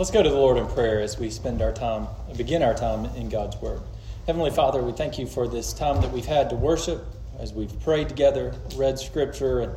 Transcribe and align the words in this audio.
Let's 0.00 0.10
go 0.10 0.22
to 0.22 0.30
the 0.30 0.34
Lord 0.34 0.56
in 0.56 0.66
prayer 0.66 1.02
as 1.02 1.18
we 1.18 1.28
spend 1.28 1.60
our 1.60 1.72
time, 1.72 2.06
begin 2.34 2.62
our 2.62 2.72
time 2.72 3.04
in 3.16 3.28
God's 3.28 3.58
Word. 3.58 3.82
Heavenly 4.26 4.50
Father, 4.50 4.80
we 4.80 4.92
thank 4.92 5.18
you 5.18 5.26
for 5.26 5.46
this 5.46 5.74
time 5.74 6.00
that 6.00 6.10
we've 6.10 6.24
had 6.24 6.48
to 6.48 6.56
worship 6.56 7.04
as 7.38 7.52
we've 7.52 7.78
prayed 7.82 8.08
together, 8.08 8.54
read 8.76 8.98
Scripture, 8.98 9.60
and 9.60 9.72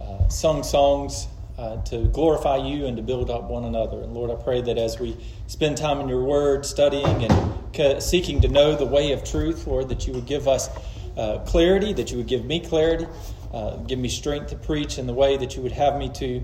uh, 0.00 0.26
sung 0.26 0.64
songs 0.64 1.28
uh, 1.58 1.80
to 1.84 2.06
glorify 2.06 2.56
you 2.56 2.86
and 2.86 2.96
to 2.96 3.04
build 3.04 3.30
up 3.30 3.44
one 3.44 3.62
another. 3.62 4.00
And 4.00 4.12
Lord, 4.12 4.32
I 4.32 4.42
pray 4.42 4.62
that 4.62 4.78
as 4.78 4.98
we 4.98 5.16
spend 5.46 5.76
time 5.76 6.00
in 6.00 6.08
your 6.08 6.24
Word, 6.24 6.66
studying 6.66 7.24
and 7.24 8.02
seeking 8.02 8.40
to 8.40 8.48
know 8.48 8.74
the 8.74 8.84
way 8.84 9.12
of 9.12 9.22
truth, 9.22 9.68
Lord, 9.68 9.90
that 9.90 10.08
you 10.08 10.12
would 10.14 10.26
give 10.26 10.48
us 10.48 10.70
uh, 11.16 11.38
clarity, 11.46 11.92
that 11.92 12.10
you 12.10 12.16
would 12.16 12.26
give 12.26 12.44
me 12.44 12.58
clarity, 12.58 13.06
uh, 13.54 13.76
give 13.76 14.00
me 14.00 14.08
strength 14.08 14.50
to 14.50 14.56
preach 14.56 14.98
in 14.98 15.06
the 15.06 15.14
way 15.14 15.36
that 15.36 15.54
you 15.54 15.62
would 15.62 15.70
have 15.70 15.98
me 15.98 16.08
to. 16.14 16.42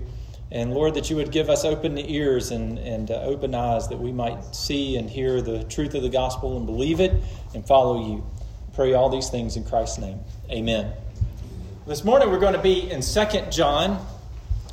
And 0.51 0.73
Lord, 0.73 0.95
that 0.95 1.11
you 1.11 1.15
would 1.17 1.31
give 1.31 1.47
us 1.47 1.63
open 1.63 1.97
ears 1.99 2.49
and, 2.49 2.79
and 2.79 3.11
uh, 3.11 3.21
open 3.21 3.53
eyes 3.53 3.87
that 3.89 3.97
we 3.97 4.11
might 4.11 4.55
see 4.55 4.97
and 4.97 5.07
hear 5.07 5.41
the 5.41 5.63
truth 5.65 5.93
of 5.93 6.01
the 6.01 6.09
gospel 6.09 6.57
and 6.57 6.65
believe 6.65 6.99
it 6.99 7.13
and 7.53 7.65
follow 7.67 8.07
you. 8.07 8.25
pray 8.73 8.93
all 8.93 9.09
these 9.09 9.29
things 9.29 9.57
in 9.57 9.63
Christ's 9.63 9.99
name. 9.99 10.19
Amen. 10.49 10.91
This 11.85 12.03
morning 12.03 12.31
we're 12.31 12.39
going 12.39 12.55
to 12.55 12.61
be 12.61 12.89
in 12.89 13.01
2 13.01 13.25
John, 13.51 14.03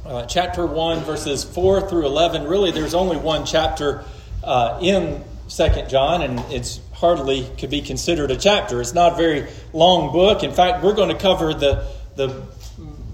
uh, 0.06 0.24
chapter 0.24 0.65
1, 0.65 1.01
verses 1.01 1.45
4 1.45 1.90
through 1.90 2.06
11. 2.06 2.45
Really, 2.45 2.70
there's 2.70 2.95
only 2.95 3.18
one 3.18 3.45
chapter 3.45 4.02
uh, 4.43 4.79
in 4.80 5.23
2 5.51 5.68
John, 5.88 6.23
and 6.23 6.40
it's 6.51 6.80
hardly 6.95 7.46
could 7.59 7.68
be 7.68 7.82
considered 7.82 8.30
a 8.30 8.37
chapter. 8.37 8.80
It's 8.80 8.95
not 8.95 9.12
a 9.12 9.16
very 9.16 9.46
long 9.74 10.10
book. 10.10 10.43
In 10.43 10.52
fact, 10.52 10.82
we're 10.82 10.95
going 10.95 11.10
to 11.10 11.20
cover 11.20 11.52
the, 11.52 11.87
the 12.15 12.43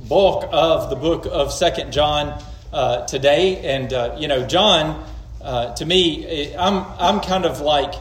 bulk 0.09 0.49
of 0.53 0.91
the 0.91 0.97
book 0.97 1.27
of 1.29 1.53
2 1.59 1.91
John 1.91 2.41
uh, 2.73 3.07
today. 3.07 3.59
And, 3.75 3.93
uh, 3.93 4.17
you 4.19 4.29
know, 4.29 4.47
John, 4.47 5.07
uh, 5.43 5.75
to 5.75 5.85
me, 5.85 6.55
I'm, 6.57 6.85
I'm 6.99 7.21
kind 7.21 7.45
of 7.45 7.61
like 7.61 7.95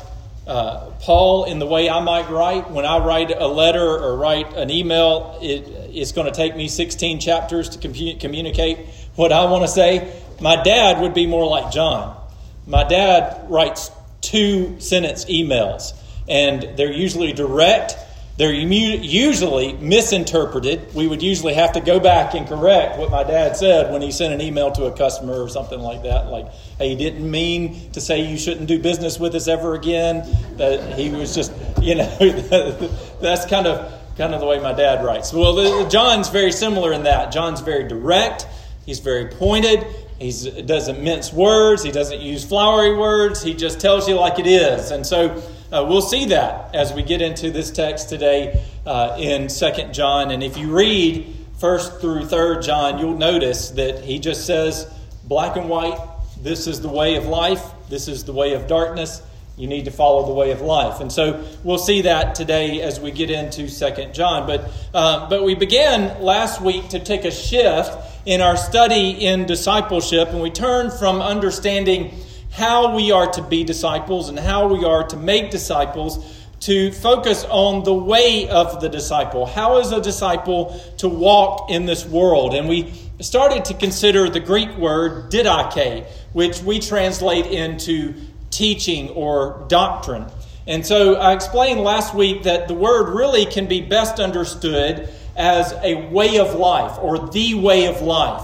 uh, 0.47 0.91
Paul 1.01 1.45
in 1.45 1.59
the 1.59 1.65
way 1.65 1.89
I 1.89 1.99
might 2.01 2.29
write. 2.29 2.71
When 2.71 2.85
I 2.85 2.99
write 2.99 3.31
a 3.31 3.47
letter 3.47 3.83
or 3.83 4.17
write 4.17 4.53
an 4.53 4.69
email, 4.69 5.37
it, 5.41 5.67
it's 5.93 6.11
going 6.11 6.27
to 6.27 6.33
take 6.33 6.55
me 6.55 6.67
16 6.67 7.19
chapters 7.19 7.69
to 7.69 7.87
commu- 7.87 8.19
communicate 8.19 8.79
what 9.15 9.31
I 9.31 9.45
want 9.45 9.63
to 9.63 9.67
say. 9.67 10.21
My 10.39 10.61
dad 10.61 11.01
would 11.01 11.13
be 11.13 11.27
more 11.27 11.45
like 11.45 11.71
John. 11.71 12.17
My 12.65 12.83
dad 12.83 13.49
writes 13.49 13.91
two 14.21 14.79
sentence 14.79 15.25
emails, 15.25 15.93
and 16.27 16.77
they're 16.77 16.91
usually 16.91 17.33
direct 17.33 17.97
they're 18.41 18.51
usually 18.51 19.73
misinterpreted. 19.73 20.95
We 20.95 21.07
would 21.07 21.21
usually 21.21 21.53
have 21.53 21.73
to 21.73 21.79
go 21.79 21.99
back 21.99 22.33
and 22.33 22.47
correct 22.47 22.97
what 22.97 23.11
my 23.11 23.23
dad 23.23 23.55
said 23.55 23.93
when 23.93 24.01
he 24.01 24.11
sent 24.11 24.33
an 24.33 24.41
email 24.41 24.71
to 24.71 24.85
a 24.85 24.97
customer 24.97 25.43
or 25.43 25.47
something 25.47 25.79
like 25.79 26.01
that. 26.01 26.25
Like, 26.25 26.51
hey, 26.79 26.89
he 26.89 26.95
didn't 26.95 27.29
mean 27.29 27.91
to 27.91 28.01
say 28.01 28.27
you 28.27 28.39
shouldn't 28.39 28.65
do 28.65 28.81
business 28.81 29.19
with 29.19 29.35
us 29.35 29.47
ever 29.47 29.75
again. 29.75 30.27
That 30.57 30.97
he 30.97 31.11
was 31.11 31.35
just, 31.35 31.53
you 31.83 31.93
know, 31.93 32.07
that's 33.21 33.45
kind 33.45 33.67
of 33.67 33.93
kind 34.17 34.33
of 34.33 34.39
the 34.39 34.47
way 34.47 34.59
my 34.59 34.73
dad 34.73 35.05
writes. 35.05 35.31
Well, 35.31 35.87
John's 35.87 36.29
very 36.29 36.51
similar 36.51 36.93
in 36.93 37.03
that. 37.03 37.31
John's 37.31 37.61
very 37.61 37.87
direct. 37.87 38.47
He's 38.87 38.97
very 38.97 39.27
pointed. 39.27 39.85
He 40.17 40.31
doesn't 40.63 41.03
mince 41.03 41.31
words. 41.31 41.83
He 41.83 41.91
doesn't 41.91 42.21
use 42.21 42.43
flowery 42.43 42.97
words. 42.97 43.43
He 43.43 43.53
just 43.53 43.79
tells 43.79 44.09
you 44.09 44.15
like 44.15 44.39
it 44.39 44.47
is. 44.47 44.89
And 44.89 45.05
so 45.05 45.43
uh, 45.71 45.85
we'll 45.87 46.01
see 46.01 46.25
that 46.25 46.75
as 46.75 46.93
we 46.93 47.01
get 47.01 47.21
into 47.21 47.49
this 47.49 47.71
text 47.71 48.09
today 48.09 48.61
uh, 48.85 49.15
in 49.17 49.47
Second 49.47 49.93
John. 49.93 50.31
And 50.31 50.43
if 50.43 50.57
you 50.57 50.75
read 50.75 51.33
1st 51.59 52.01
through 52.01 52.21
3rd 52.23 52.63
John, 52.63 52.99
you'll 52.99 53.17
notice 53.17 53.69
that 53.71 54.03
he 54.03 54.19
just 54.19 54.45
says, 54.45 54.91
black 55.23 55.55
and 55.55 55.69
white, 55.69 55.97
this 56.41 56.67
is 56.67 56.81
the 56.81 56.89
way 56.89 57.15
of 57.15 57.25
life, 57.25 57.63
this 57.89 58.07
is 58.07 58.25
the 58.25 58.33
way 58.33 58.53
of 58.53 58.67
darkness. 58.67 59.21
You 59.57 59.67
need 59.67 59.85
to 59.85 59.91
follow 59.91 60.25
the 60.25 60.33
way 60.33 60.51
of 60.51 60.61
life. 60.61 61.01
And 61.01 61.11
so 61.11 61.45
we'll 61.63 61.77
see 61.77 62.01
that 62.01 62.35
today 62.35 62.81
as 62.81 62.99
we 62.99 63.11
get 63.11 63.29
into 63.29 63.69
Second 63.69 64.13
John. 64.13 64.47
But, 64.47 64.71
uh, 64.93 65.29
but 65.29 65.43
we 65.43 65.55
began 65.55 66.21
last 66.21 66.61
week 66.61 66.89
to 66.89 66.99
take 66.99 67.25
a 67.25 67.31
shift 67.31 67.91
in 68.25 68.41
our 68.41 68.57
study 68.57 69.11
in 69.11 69.45
discipleship, 69.45 70.29
and 70.29 70.41
we 70.41 70.49
turned 70.49 70.93
from 70.93 71.21
understanding 71.21 72.11
how 72.51 72.95
we 72.95 73.11
are 73.11 73.31
to 73.31 73.41
be 73.41 73.63
disciples 73.63 74.29
and 74.29 74.37
how 74.37 74.67
we 74.67 74.85
are 74.85 75.07
to 75.07 75.17
make 75.17 75.51
disciples 75.51 76.37
to 76.61 76.91
focus 76.91 77.43
on 77.49 77.83
the 77.83 77.93
way 77.93 78.47
of 78.47 78.81
the 78.81 78.89
disciple. 78.89 79.47
How 79.47 79.79
is 79.79 79.91
a 79.91 79.99
disciple 79.99 80.79
to 80.97 81.09
walk 81.09 81.71
in 81.71 81.87
this 81.87 82.05
world? 82.05 82.53
And 82.53 82.69
we 82.69 82.93
started 83.19 83.65
to 83.65 83.73
consider 83.73 84.29
the 84.29 84.39
Greek 84.39 84.77
word 84.77 85.31
didache, 85.31 86.05
which 86.33 86.61
we 86.61 86.79
translate 86.79 87.47
into 87.47 88.13
teaching 88.51 89.09
or 89.09 89.65
doctrine. 89.69 90.27
And 90.67 90.85
so 90.85 91.15
I 91.15 91.33
explained 91.33 91.81
last 91.81 92.13
week 92.13 92.43
that 92.43 92.67
the 92.67 92.75
word 92.75 93.15
really 93.15 93.45
can 93.47 93.65
be 93.65 93.81
best 93.81 94.19
understood 94.19 95.09
as 95.35 95.73
a 95.81 95.95
way 96.09 96.37
of 96.37 96.53
life 96.53 96.99
or 97.01 97.29
the 97.29 97.55
way 97.55 97.87
of 97.87 98.01
life. 98.01 98.43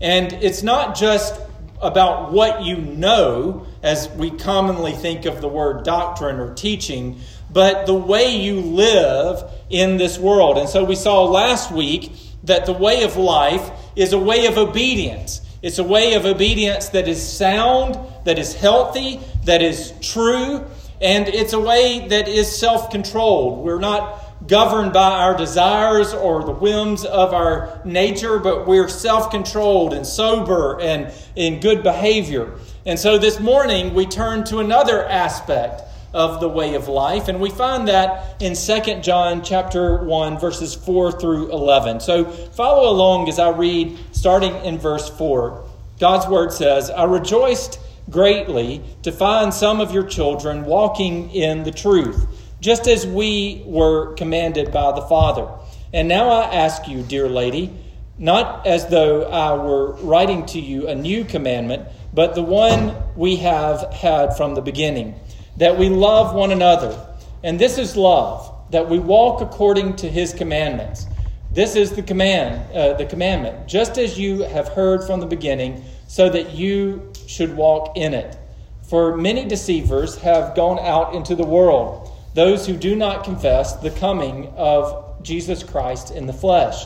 And 0.00 0.32
it's 0.34 0.62
not 0.62 0.94
just 0.94 1.40
about 1.80 2.32
what 2.32 2.64
you 2.64 2.76
know, 2.76 3.66
as 3.82 4.08
we 4.10 4.30
commonly 4.30 4.92
think 4.92 5.24
of 5.26 5.40
the 5.40 5.48
word 5.48 5.84
doctrine 5.84 6.38
or 6.38 6.54
teaching, 6.54 7.20
but 7.50 7.86
the 7.86 7.94
way 7.94 8.36
you 8.36 8.60
live 8.60 9.50
in 9.70 9.96
this 9.96 10.18
world. 10.18 10.58
And 10.58 10.68
so 10.68 10.84
we 10.84 10.96
saw 10.96 11.24
last 11.24 11.70
week 11.70 12.12
that 12.44 12.66
the 12.66 12.72
way 12.72 13.02
of 13.02 13.16
life 13.16 13.70
is 13.94 14.12
a 14.12 14.18
way 14.18 14.46
of 14.46 14.58
obedience. 14.58 15.40
It's 15.62 15.78
a 15.78 15.84
way 15.84 16.14
of 16.14 16.26
obedience 16.26 16.90
that 16.90 17.08
is 17.08 17.22
sound, 17.22 17.98
that 18.24 18.38
is 18.38 18.54
healthy, 18.54 19.20
that 19.44 19.62
is 19.62 19.92
true, 20.00 20.64
and 21.00 21.28
it's 21.28 21.52
a 21.52 21.60
way 21.60 22.06
that 22.08 22.28
is 22.28 22.50
self 22.54 22.90
controlled. 22.90 23.64
We're 23.64 23.80
not 23.80 24.25
governed 24.46 24.92
by 24.92 25.10
our 25.10 25.36
desires 25.36 26.12
or 26.12 26.44
the 26.44 26.52
whims 26.52 27.04
of 27.04 27.32
our 27.32 27.80
nature, 27.84 28.38
but 28.38 28.66
we're 28.66 28.88
self 28.88 29.30
controlled 29.30 29.92
and 29.92 30.06
sober 30.06 30.80
and 30.80 31.12
in 31.34 31.60
good 31.60 31.82
behavior. 31.82 32.52
And 32.84 32.98
so 32.98 33.18
this 33.18 33.40
morning 33.40 33.94
we 33.94 34.06
turn 34.06 34.44
to 34.44 34.58
another 34.58 35.04
aspect 35.04 35.82
of 36.14 36.40
the 36.40 36.48
way 36.48 36.74
of 36.74 36.88
life 36.88 37.28
and 37.28 37.40
we 37.40 37.50
find 37.50 37.88
that 37.88 38.40
in 38.40 38.54
2 38.54 39.00
John 39.00 39.42
chapter 39.42 40.04
1 40.04 40.38
verses 40.38 40.74
4 40.74 41.12
through 41.12 41.50
11. 41.52 42.00
So 42.00 42.24
follow 42.24 42.90
along 42.90 43.28
as 43.28 43.38
I 43.38 43.50
read 43.50 43.98
starting 44.12 44.54
in 44.64 44.78
verse 44.78 45.08
4. 45.08 45.64
God's 45.98 46.26
word 46.26 46.52
says, 46.52 46.90
"I 46.90 47.04
rejoiced 47.04 47.78
greatly 48.08 48.82
to 49.02 49.10
find 49.10 49.52
some 49.52 49.80
of 49.80 49.92
your 49.92 50.04
children 50.04 50.64
walking 50.64 51.30
in 51.30 51.64
the 51.64 51.70
truth." 51.70 52.26
Just 52.60 52.86
as 52.86 53.06
we 53.06 53.62
were 53.66 54.14
commanded 54.14 54.72
by 54.72 54.92
the 54.92 55.02
Father. 55.02 55.48
And 55.92 56.08
now 56.08 56.28
I 56.28 56.54
ask 56.54 56.88
you, 56.88 57.02
dear 57.02 57.28
lady, 57.28 57.72
not 58.18 58.66
as 58.66 58.86
though 58.88 59.24
I 59.24 59.54
were 59.54 59.92
writing 59.96 60.46
to 60.46 60.60
you 60.60 60.88
a 60.88 60.94
new 60.94 61.24
commandment, 61.24 61.86
but 62.14 62.34
the 62.34 62.42
one 62.42 62.96
we 63.14 63.36
have 63.36 63.92
had 63.92 64.36
from 64.36 64.54
the 64.54 64.62
beginning, 64.62 65.14
that 65.58 65.78
we 65.78 65.88
love 65.88 66.34
one 66.34 66.50
another. 66.50 66.98
And 67.44 67.58
this 67.58 67.78
is 67.78 67.96
love, 67.96 68.52
that 68.70 68.88
we 68.88 68.98
walk 68.98 69.42
according 69.42 69.96
to 69.96 70.08
his 70.08 70.32
commandments. 70.32 71.06
This 71.52 71.76
is 71.76 71.92
the 71.92 72.02
command, 72.02 72.72
uh, 72.74 72.94
the 72.94 73.06
commandment, 73.06 73.68
just 73.68 73.98
as 73.98 74.18
you 74.18 74.40
have 74.42 74.68
heard 74.68 75.04
from 75.04 75.20
the 75.20 75.26
beginning, 75.26 75.84
so 76.08 76.28
that 76.30 76.54
you 76.54 77.12
should 77.26 77.54
walk 77.54 77.96
in 77.96 78.14
it. 78.14 78.36
For 78.82 79.16
many 79.16 79.44
deceivers 79.44 80.16
have 80.18 80.54
gone 80.54 80.78
out 80.78 81.14
into 81.14 81.34
the 81.34 81.44
world 81.44 82.12
those 82.36 82.66
who 82.66 82.76
do 82.76 82.94
not 82.94 83.24
confess 83.24 83.76
the 83.76 83.90
coming 83.90 84.52
of 84.56 85.22
Jesus 85.22 85.62
Christ 85.62 86.10
in 86.10 86.26
the 86.26 86.34
flesh. 86.34 86.84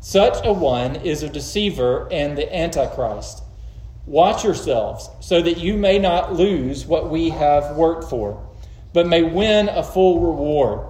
Such 0.00 0.44
a 0.44 0.52
one 0.52 0.96
is 0.96 1.22
a 1.22 1.28
deceiver 1.30 2.06
and 2.12 2.36
the 2.36 2.54
Antichrist. 2.54 3.42
Watch 4.04 4.44
yourselves 4.44 5.08
so 5.20 5.40
that 5.40 5.56
you 5.56 5.78
may 5.78 5.98
not 5.98 6.34
lose 6.34 6.84
what 6.84 7.08
we 7.08 7.30
have 7.30 7.76
worked 7.76 8.10
for, 8.10 8.46
but 8.92 9.08
may 9.08 9.22
win 9.22 9.70
a 9.70 9.82
full 9.82 10.20
reward. 10.20 10.86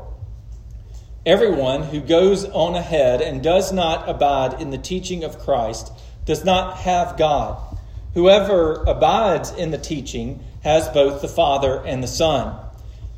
Everyone 1.25 1.85
who 1.85 2.01
goes 2.01 2.45
on 2.47 2.75
ahead 2.75 3.21
and 3.21 3.45
does 3.45 3.73
not 3.73 4.09
abide 4.09 4.61
in 4.61 4.71
the 4.71 4.79
teaching 4.79 5.23
of 5.23 5.39
Christ 5.39 5.93
does 6.25 6.45
not 6.45 6.79
have 6.79 7.17
God. 7.17 7.79
Whoever 8.15 8.83
abides 8.89 9.53
in 9.53 9.71
the 9.71 9.79
teaching 9.79 10.43
has 10.65 10.89
both 10.89 11.23
the 11.23 11.29
Father 11.29 11.81
and 11.87 12.03
the 12.03 12.09
Son. 12.09 12.70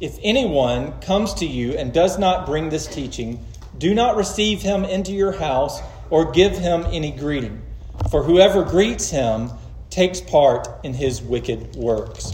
If 0.03 0.19
anyone 0.21 0.99
comes 0.99 1.33
to 1.35 1.47
you 1.47 1.75
and 1.79 1.93
does 1.93 2.19
not 2.19 2.45
bring 2.45 2.71
this 2.71 2.89
teaching, 2.89 3.47
do 3.79 3.95
not 3.95 4.17
receive 4.17 4.61
him 4.61 4.85
into 4.85 5.13
your 5.13 5.31
house 5.31 5.81
or 6.11 6.33
give 6.33 6.59
him 6.59 6.85
any 6.91 7.13
greeting, 7.13 7.63
for 8.11 8.25
whoever 8.25 8.65
greets 8.65 9.11
him 9.11 9.53
takes 9.91 10.21
part 10.21 10.67
in 10.83 10.93
his 10.93 11.23
wicked 11.23 11.77
works. 11.77 12.33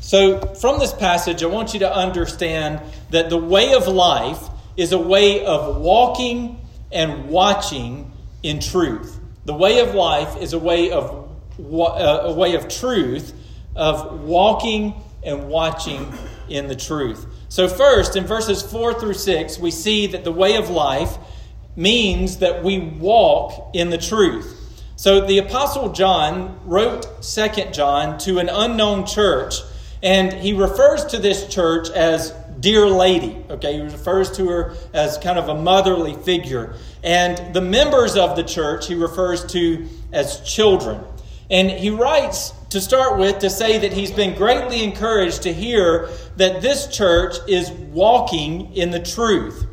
So, 0.00 0.54
from 0.54 0.78
this 0.78 0.92
passage, 0.92 1.42
I 1.42 1.46
want 1.46 1.74
you 1.74 1.80
to 1.80 1.92
understand 1.92 2.80
that 3.10 3.30
the 3.30 3.36
way 3.36 3.72
of 3.74 3.88
life 3.88 4.38
is 4.76 4.92
a 4.92 4.98
way 4.98 5.44
of 5.44 5.78
walking 5.78 6.64
and 6.92 7.28
watching 7.28 8.12
in 8.44 8.60
truth. 8.60 9.18
The 9.44 9.54
way 9.54 9.80
of 9.80 9.96
life 9.96 10.36
is 10.36 10.52
a 10.52 10.58
way 10.60 10.92
of 10.92 11.28
uh, 11.58 12.20
a 12.22 12.32
way 12.32 12.54
of 12.54 12.68
truth 12.68 13.34
of 13.74 14.22
walking 14.22 14.94
and 15.24 15.48
watching 15.48 16.12
in 16.48 16.68
the 16.68 16.76
truth. 16.76 17.26
So, 17.48 17.68
first, 17.68 18.16
in 18.16 18.24
verses 18.24 18.62
4 18.62 18.94
through 18.94 19.14
6, 19.14 19.58
we 19.58 19.70
see 19.70 20.06
that 20.08 20.24
the 20.24 20.32
way 20.32 20.56
of 20.56 20.70
life 20.70 21.18
means 21.76 22.38
that 22.38 22.62
we 22.62 22.78
walk 22.78 23.70
in 23.74 23.90
the 23.90 23.98
truth. 23.98 24.58
So, 24.96 25.26
the 25.26 25.38
Apostle 25.38 25.92
John 25.92 26.60
wrote 26.64 27.22
2 27.22 27.48
John 27.72 28.18
to 28.18 28.38
an 28.38 28.48
unknown 28.48 29.06
church, 29.06 29.56
and 30.02 30.32
he 30.32 30.52
refers 30.52 31.04
to 31.06 31.18
this 31.18 31.46
church 31.48 31.88
as 31.90 32.32
Dear 32.60 32.86
Lady. 32.86 33.44
Okay, 33.50 33.74
he 33.74 33.80
refers 33.80 34.30
to 34.36 34.48
her 34.48 34.74
as 34.92 35.18
kind 35.18 35.38
of 35.38 35.48
a 35.48 35.54
motherly 35.54 36.14
figure. 36.14 36.74
And 37.02 37.52
the 37.52 37.60
members 37.60 38.16
of 38.16 38.36
the 38.36 38.44
church 38.44 38.86
he 38.86 38.94
refers 38.94 39.44
to 39.46 39.88
as 40.12 40.40
children. 40.40 41.00
And 41.50 41.70
he 41.70 41.90
writes 41.90 42.52
to 42.72 42.80
start 42.80 43.18
with 43.18 43.38
to 43.40 43.50
say 43.50 43.78
that 43.78 43.92
he's 43.92 44.10
been 44.10 44.34
greatly 44.34 44.82
encouraged 44.82 45.42
to 45.42 45.52
hear 45.52 46.08
that 46.36 46.62
this 46.62 46.86
church 46.86 47.36
is 47.46 47.70
walking 47.70 48.74
in 48.74 48.90
the 48.90 49.00
truth. 49.00 49.66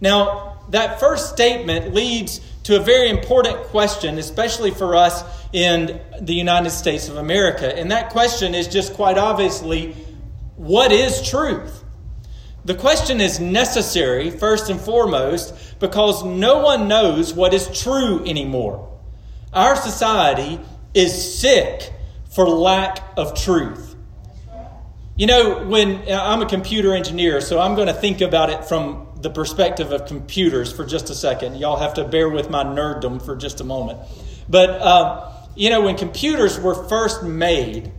Now, 0.00 0.58
that 0.70 0.98
first 0.98 1.30
statement 1.30 1.94
leads 1.94 2.40
to 2.64 2.76
a 2.76 2.80
very 2.80 3.10
important 3.10 3.58
question, 3.64 4.18
especially 4.18 4.70
for 4.70 4.96
us 4.96 5.22
in 5.52 6.00
the 6.20 6.34
United 6.34 6.70
States 6.70 7.08
of 7.08 7.18
America. 7.18 7.78
And 7.78 7.90
that 7.90 8.10
question 8.10 8.54
is 8.54 8.66
just 8.66 8.94
quite 8.94 9.18
obviously 9.18 9.92
what 10.56 10.90
is 10.92 11.28
truth? 11.28 11.84
The 12.64 12.74
question 12.74 13.20
is 13.20 13.38
necessary, 13.38 14.30
first 14.30 14.70
and 14.70 14.80
foremost, 14.80 15.78
because 15.78 16.24
no 16.24 16.60
one 16.60 16.88
knows 16.88 17.34
what 17.34 17.52
is 17.52 17.82
true 17.82 18.24
anymore. 18.24 18.98
Our 19.52 19.76
society 19.76 20.58
is 20.94 21.38
sick 21.38 21.92
for 22.36 22.46
lack 22.46 23.02
of 23.16 23.34
truth. 23.34 23.96
You 25.16 25.26
know, 25.26 25.66
when 25.66 26.02
I'm 26.12 26.42
a 26.42 26.46
computer 26.46 26.94
engineer, 26.94 27.40
so 27.40 27.58
I'm 27.58 27.74
going 27.74 27.86
to 27.86 27.94
think 27.94 28.20
about 28.20 28.50
it 28.50 28.66
from 28.66 29.08
the 29.22 29.30
perspective 29.30 29.90
of 29.90 30.04
computers 30.06 30.70
for 30.70 30.84
just 30.84 31.08
a 31.08 31.14
second. 31.14 31.56
Y'all 31.56 31.78
have 31.78 31.94
to 31.94 32.04
bear 32.04 32.28
with 32.28 32.50
my 32.50 32.62
nerddom 32.62 33.24
for 33.24 33.36
just 33.36 33.62
a 33.62 33.64
moment. 33.64 33.98
But, 34.50 34.82
um, 34.82 35.32
you 35.54 35.70
know, 35.70 35.80
when 35.80 35.96
computers 35.96 36.60
were 36.60 36.86
first 36.86 37.22
made, 37.22 37.90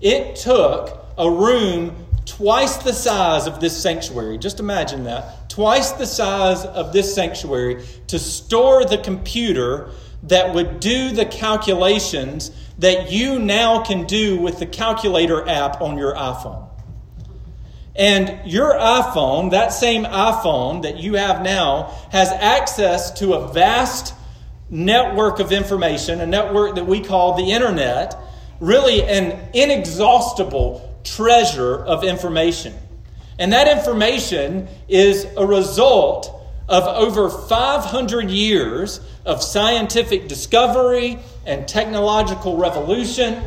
it 0.00 0.34
took 0.34 1.06
a 1.16 1.30
room 1.30 1.94
twice 2.24 2.78
the 2.78 2.92
size 2.92 3.46
of 3.46 3.60
this 3.60 3.80
sanctuary. 3.80 4.36
Just 4.36 4.58
imagine 4.58 5.04
that. 5.04 5.48
Twice 5.48 5.92
the 5.92 6.06
size 6.06 6.64
of 6.64 6.92
this 6.92 7.14
sanctuary 7.14 7.86
to 8.08 8.18
store 8.18 8.84
the 8.84 8.98
computer 8.98 9.90
that 10.24 10.54
would 10.54 10.80
do 10.80 11.10
the 11.10 11.24
calculations 11.24 12.50
that 12.78 13.10
you 13.10 13.38
now 13.38 13.82
can 13.82 14.06
do 14.06 14.38
with 14.38 14.58
the 14.58 14.66
calculator 14.66 15.48
app 15.48 15.80
on 15.80 15.96
your 15.96 16.14
iPhone. 16.14 16.68
And 17.94 18.50
your 18.50 18.74
iPhone, 18.74 19.52
that 19.52 19.72
same 19.72 20.04
iPhone 20.04 20.82
that 20.82 20.98
you 20.98 21.14
have 21.14 21.42
now, 21.42 21.94
has 22.12 22.28
access 22.28 23.10
to 23.20 23.32
a 23.34 23.52
vast 23.52 24.14
network 24.68 25.40
of 25.40 25.52
information, 25.52 26.20
a 26.20 26.26
network 26.26 26.74
that 26.74 26.86
we 26.86 27.00
call 27.00 27.36
the 27.36 27.52
internet, 27.52 28.16
really 28.60 29.02
an 29.02 29.48
inexhaustible 29.54 30.94
treasure 31.04 31.76
of 31.76 32.04
information. 32.04 32.74
And 33.38 33.52
that 33.52 33.68
information 33.68 34.68
is 34.88 35.26
a 35.36 35.46
result 35.46 36.35
of 36.68 36.84
over 36.84 37.30
500 37.30 38.30
years 38.30 39.00
of 39.24 39.42
scientific 39.42 40.28
discovery 40.28 41.18
and 41.44 41.66
technological 41.68 42.56
revolution. 42.56 43.42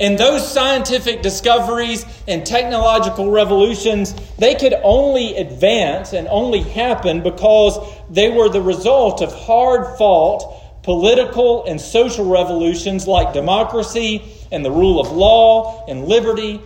And 0.00 0.18
those 0.18 0.50
scientific 0.50 1.22
discoveries 1.22 2.04
and 2.26 2.44
technological 2.44 3.30
revolutions, 3.30 4.14
they 4.38 4.54
could 4.56 4.74
only 4.82 5.36
advance 5.36 6.12
and 6.12 6.26
only 6.28 6.60
happen 6.60 7.22
because 7.22 7.78
they 8.10 8.30
were 8.30 8.48
the 8.48 8.60
result 8.60 9.20
of 9.22 9.32
hard 9.32 9.96
fought 9.96 10.82
political 10.82 11.64
and 11.64 11.80
social 11.80 12.26
revolutions 12.26 13.06
like 13.06 13.32
democracy 13.32 14.22
and 14.52 14.64
the 14.64 14.70
rule 14.70 15.00
of 15.00 15.10
law 15.12 15.84
and 15.88 16.06
liberty. 16.06 16.60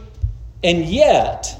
And 0.64 0.85
yet, 0.85 1.55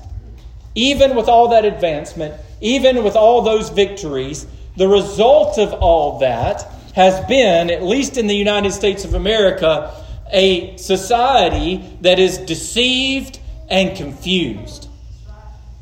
even 0.75 1.15
with 1.15 1.29
all 1.29 1.49
that 1.49 1.65
advancement, 1.65 2.35
even 2.61 3.05
with 3.05 3.17
all 3.17 3.43
those 3.43 3.71
victories, 3.71 4.47
the 4.77 4.89
result 4.89 5.59
of 5.59 5.73
all 5.75 6.19
that 6.21 6.73
has 6.95 7.25
been, 7.27 7.71
at 7.71 7.83
least 7.83 8.17
in 8.17 8.27
the 8.27 8.37
United 8.37 8.73
States 8.73 9.05
of 9.05 9.15
America, 9.15 9.95
a 10.33 10.77
society 10.77 11.85
that 12.01 12.19
is 12.19 12.39
deceived 12.39 13.39
and 13.69 13.97
confused. 13.97 14.89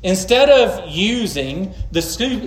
Instead 0.03 0.51
of 0.51 0.89
using 0.89 1.73
the, 1.91 2.01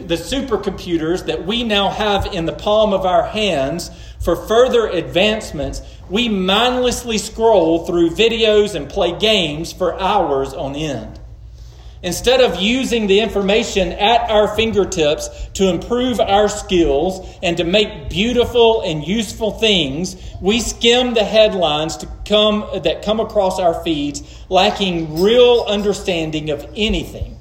the 0.07 0.15
supercomputers 0.15 1.25
that 1.25 1.45
we 1.45 1.63
now 1.63 1.89
have 1.89 2.27
in 2.27 2.45
the 2.45 2.53
palm 2.53 2.93
of 2.93 3.05
our 3.05 3.23
hands 3.23 3.91
for 4.21 4.35
further 4.35 4.87
advancements, 4.87 5.81
we 6.09 6.29
mindlessly 6.29 7.17
scroll 7.17 7.85
through 7.85 8.11
videos 8.11 8.75
and 8.75 8.89
play 8.89 9.17
games 9.17 9.73
for 9.73 9.99
hours 9.99 10.53
on 10.53 10.75
end. 10.75 11.18
Instead 12.01 12.39
of 12.39 12.61
using 12.61 13.07
the 13.07 13.19
information 13.19 13.91
at 13.91 14.29
our 14.29 14.47
fingertips 14.55 15.27
to 15.53 15.69
improve 15.69 16.19
our 16.19 16.47
skills 16.47 17.27
and 17.43 17.57
to 17.57 17.63
make 17.63 18.09
beautiful 18.09 18.81
and 18.81 19.05
useful 19.05 19.51
things, 19.51 20.15
we 20.41 20.59
skim 20.61 21.13
the 21.13 21.23
headlines 21.23 21.97
to 21.97 22.07
come, 22.25 22.65
that 22.83 23.03
come 23.03 23.19
across 23.19 23.59
our 23.59 23.83
feeds, 23.83 24.23
lacking 24.49 25.21
real 25.21 25.65
understanding 25.67 26.51
of 26.51 26.65
anything. 26.75 27.38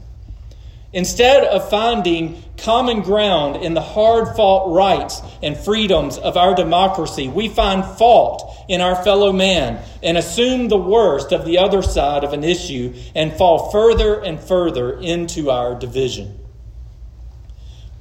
Instead 0.92 1.44
of 1.44 1.68
finding 1.68 2.42
common 2.56 3.02
ground 3.02 3.56
in 3.56 3.74
the 3.74 3.80
hard 3.80 4.34
fought 4.34 4.72
rights 4.74 5.20
and 5.42 5.56
freedoms 5.56 6.16
of 6.16 6.36
our 6.36 6.54
democracy, 6.54 7.28
we 7.28 7.48
find 7.48 7.84
fault 7.84 8.56
in 8.68 8.80
our 8.80 8.96
fellow 9.04 9.30
man 9.32 9.82
and 10.02 10.16
assume 10.16 10.68
the 10.68 10.78
worst 10.78 11.30
of 11.30 11.44
the 11.44 11.58
other 11.58 11.82
side 11.82 12.24
of 12.24 12.32
an 12.32 12.42
issue 12.42 12.94
and 13.14 13.32
fall 13.34 13.70
further 13.70 14.18
and 14.20 14.40
further 14.40 14.98
into 14.98 15.50
our 15.50 15.74
division. 15.74 16.38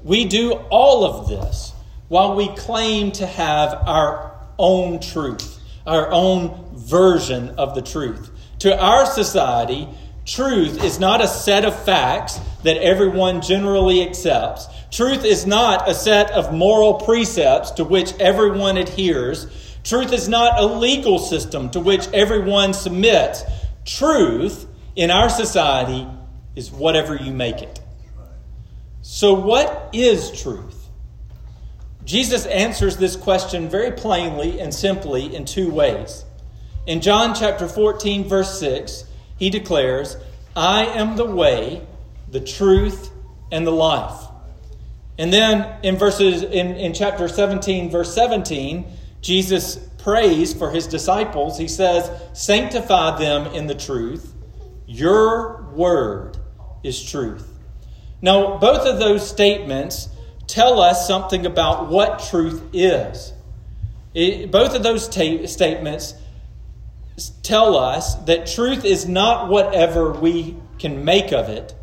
We 0.01 0.23
do 0.23 0.53
all 0.69 1.03
of 1.03 1.27
this 1.27 1.73
while 2.07 2.35
we 2.35 2.47
claim 2.55 3.11
to 3.13 3.27
have 3.27 3.73
our 3.73 4.33
own 4.57 5.01
truth, 5.01 5.59
our 5.85 6.09
own 6.09 6.69
version 6.73 7.49
of 7.57 7.75
the 7.75 7.81
truth. 7.81 8.31
To 8.59 8.81
our 8.81 9.05
society, 9.05 9.89
Truth 10.27 10.83
is 10.83 10.99
not 10.99 11.21
a 11.21 11.27
set 11.27 11.63
of 11.63 11.85
facts 11.85 12.37
that 12.63 12.75
everyone 12.77 13.41
generally 13.41 14.05
accepts. 14.05 14.67
Truth 14.91 15.23
is 15.23 15.47
not 15.47 15.89
a 15.89 15.93
set 15.93 16.31
of 16.31 16.53
moral 16.53 16.95
precepts 16.95 17.71
to 17.71 17.85
which 17.85 18.13
everyone 18.19 18.75
adheres. 18.75 19.47
Truth 19.85 20.11
is 20.11 20.27
not 20.27 20.59
a 20.59 20.65
legal 20.65 21.17
system 21.17 21.69
to 21.69 21.79
which 21.79 22.09
everyone 22.09 22.73
submits. 22.73 23.43
Truth 23.85 24.67
in 24.97 25.11
our 25.11 25.29
society 25.29 26.05
is 26.57 26.71
whatever 26.71 27.15
you 27.15 27.31
make 27.31 27.61
it. 27.61 27.79
So, 29.01 29.33
what 29.33 29.91
is 29.93 30.41
truth? 30.41 30.89
Jesus 32.03 32.45
answers 32.47 32.97
this 32.97 33.15
question 33.15 33.69
very 33.69 33.93
plainly 33.93 34.59
and 34.59 34.73
simply 34.73 35.33
in 35.33 35.45
two 35.45 35.71
ways. 35.71 36.25
In 36.85 36.99
John 36.99 37.33
chapter 37.33 37.69
14, 37.69 38.27
verse 38.27 38.59
6, 38.59 39.05
he 39.37 39.49
declares, 39.49 40.17
I 40.55 40.85
am 40.85 41.15
the 41.15 41.25
way, 41.25 41.85
the 42.29 42.39
truth, 42.39 43.11
and 43.51 43.65
the 43.65 43.71
life. 43.71 44.25
And 45.17 45.33
then 45.33 45.75
in 45.83 45.97
verses 45.97 46.43
in, 46.43 46.75
in 46.75 46.93
chapter 46.93 47.27
17, 47.27 47.89
verse 47.89 48.13
17, 48.13 48.85
Jesus 49.21 49.77
prays 49.97 50.53
for 50.53 50.71
his 50.71 50.87
disciples. 50.87 51.57
He 51.57 51.67
says, 51.67 52.09
Sanctify 52.33 53.17
them 53.19 53.47
in 53.53 53.67
the 53.67 53.75
truth. 53.75 54.33
Your 54.85 55.63
word 55.73 56.37
is 56.83 57.03
truth. 57.03 57.47
Now, 58.21 58.57
both 58.57 58.87
of 58.87 58.99
those 58.99 59.27
statements 59.27 60.09
tell 60.47 60.79
us 60.79 61.07
something 61.07 61.45
about 61.45 61.89
what 61.89 62.27
truth 62.29 62.63
is. 62.73 63.33
It, 64.13 64.49
both 64.49 64.75
of 64.75 64.83
those 64.83 65.07
ta- 65.07 65.45
statements 65.45 66.13
tell 67.43 67.75
us 67.75 68.15
that 68.25 68.47
truth 68.47 68.85
is 68.85 69.07
not 69.07 69.49
whatever 69.49 70.11
we 70.11 70.55
can 70.79 71.03
make 71.03 71.31
of 71.31 71.49
it. 71.49 71.73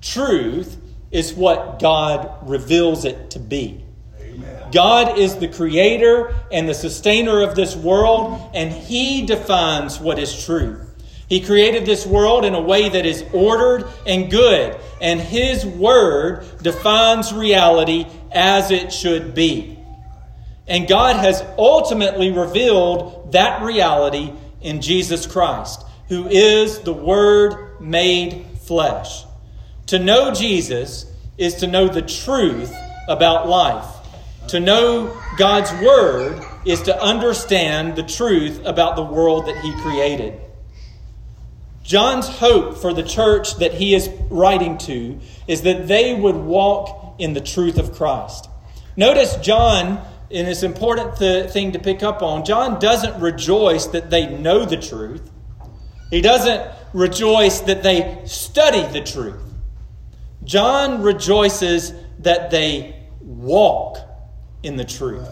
Truth 0.00 0.76
is 1.10 1.32
what 1.32 1.78
God 1.78 2.48
reveals 2.48 3.04
it 3.04 3.30
to 3.30 3.38
be. 3.38 3.84
Amen. 4.20 4.70
God 4.72 5.18
is 5.18 5.36
the 5.36 5.48
creator 5.48 6.34
and 6.52 6.68
the 6.68 6.74
sustainer 6.74 7.42
of 7.42 7.54
this 7.54 7.74
world, 7.74 8.50
and 8.52 8.70
He 8.70 9.24
defines 9.24 9.98
what 9.98 10.18
is 10.18 10.44
true. 10.44 10.80
He 11.28 11.40
created 11.40 11.86
this 11.86 12.04
world 12.04 12.44
in 12.44 12.54
a 12.54 12.60
way 12.60 12.88
that 12.88 13.06
is 13.06 13.24
ordered 13.32 13.88
and 14.06 14.30
good, 14.30 14.78
and 15.00 15.20
His 15.20 15.64
Word 15.64 16.44
defines 16.62 17.32
reality 17.32 18.06
as 18.30 18.70
it 18.70 18.92
should 18.92 19.34
be. 19.34 19.78
And 20.66 20.88
God 20.88 21.16
has 21.16 21.42
ultimately 21.56 22.30
revealed 22.30 23.32
that 23.32 23.62
reality 23.62 24.32
in 24.64 24.80
Jesus 24.80 25.26
Christ. 25.26 25.84
who 26.08 26.26
is 26.28 26.80
the 26.80 26.92
Word 26.92 27.80
made 27.80 28.44
flesh. 28.60 29.24
To 29.86 29.98
know 29.98 30.34
Jesus 30.34 31.06
is 31.38 31.54
to 31.56 31.66
know 31.66 31.88
the 31.88 32.02
truth 32.02 32.74
about 33.08 33.48
life. 33.48 33.86
To 34.48 34.60
know 34.60 35.18
God's 35.38 35.72
Word 35.82 36.44
is 36.66 36.82
to 36.82 37.02
understand 37.02 37.96
the 37.96 38.02
truth 38.02 38.60
about 38.66 38.96
the 38.96 39.02
world 39.02 39.46
that 39.46 39.56
He 39.62 39.72
created. 39.80 40.38
John's 41.84 42.28
hope 42.28 42.78
for 42.78 42.94
the 42.94 43.02
church 43.02 43.56
that 43.56 43.74
he 43.74 43.94
is 43.94 44.08
writing 44.30 44.78
to 44.78 45.20
is 45.46 45.62
that 45.62 45.86
they 45.86 46.14
would 46.14 46.34
walk 46.34 47.16
in 47.18 47.34
the 47.34 47.42
truth 47.42 47.78
of 47.78 47.92
Christ. 47.94 48.48
Notice 48.96 49.36
John, 49.36 50.02
and 50.34 50.48
it's 50.48 50.64
important 50.64 51.16
th- 51.16 51.50
thing 51.50 51.72
to 51.72 51.78
pick 51.78 52.02
up 52.02 52.20
on, 52.20 52.44
John 52.44 52.80
doesn't 52.80 53.20
rejoice 53.20 53.86
that 53.86 54.10
they 54.10 54.26
know 54.26 54.64
the 54.64 54.76
truth. 54.76 55.30
He 56.10 56.20
doesn't 56.20 56.68
rejoice 56.92 57.60
that 57.60 57.82
they 57.84 58.20
study 58.26 58.82
the 58.92 59.00
truth. 59.00 59.40
John 60.42 61.02
rejoices 61.02 61.92
that 62.18 62.50
they 62.50 63.06
walk 63.20 63.98
in 64.62 64.76
the 64.76 64.84
truth. 64.84 65.28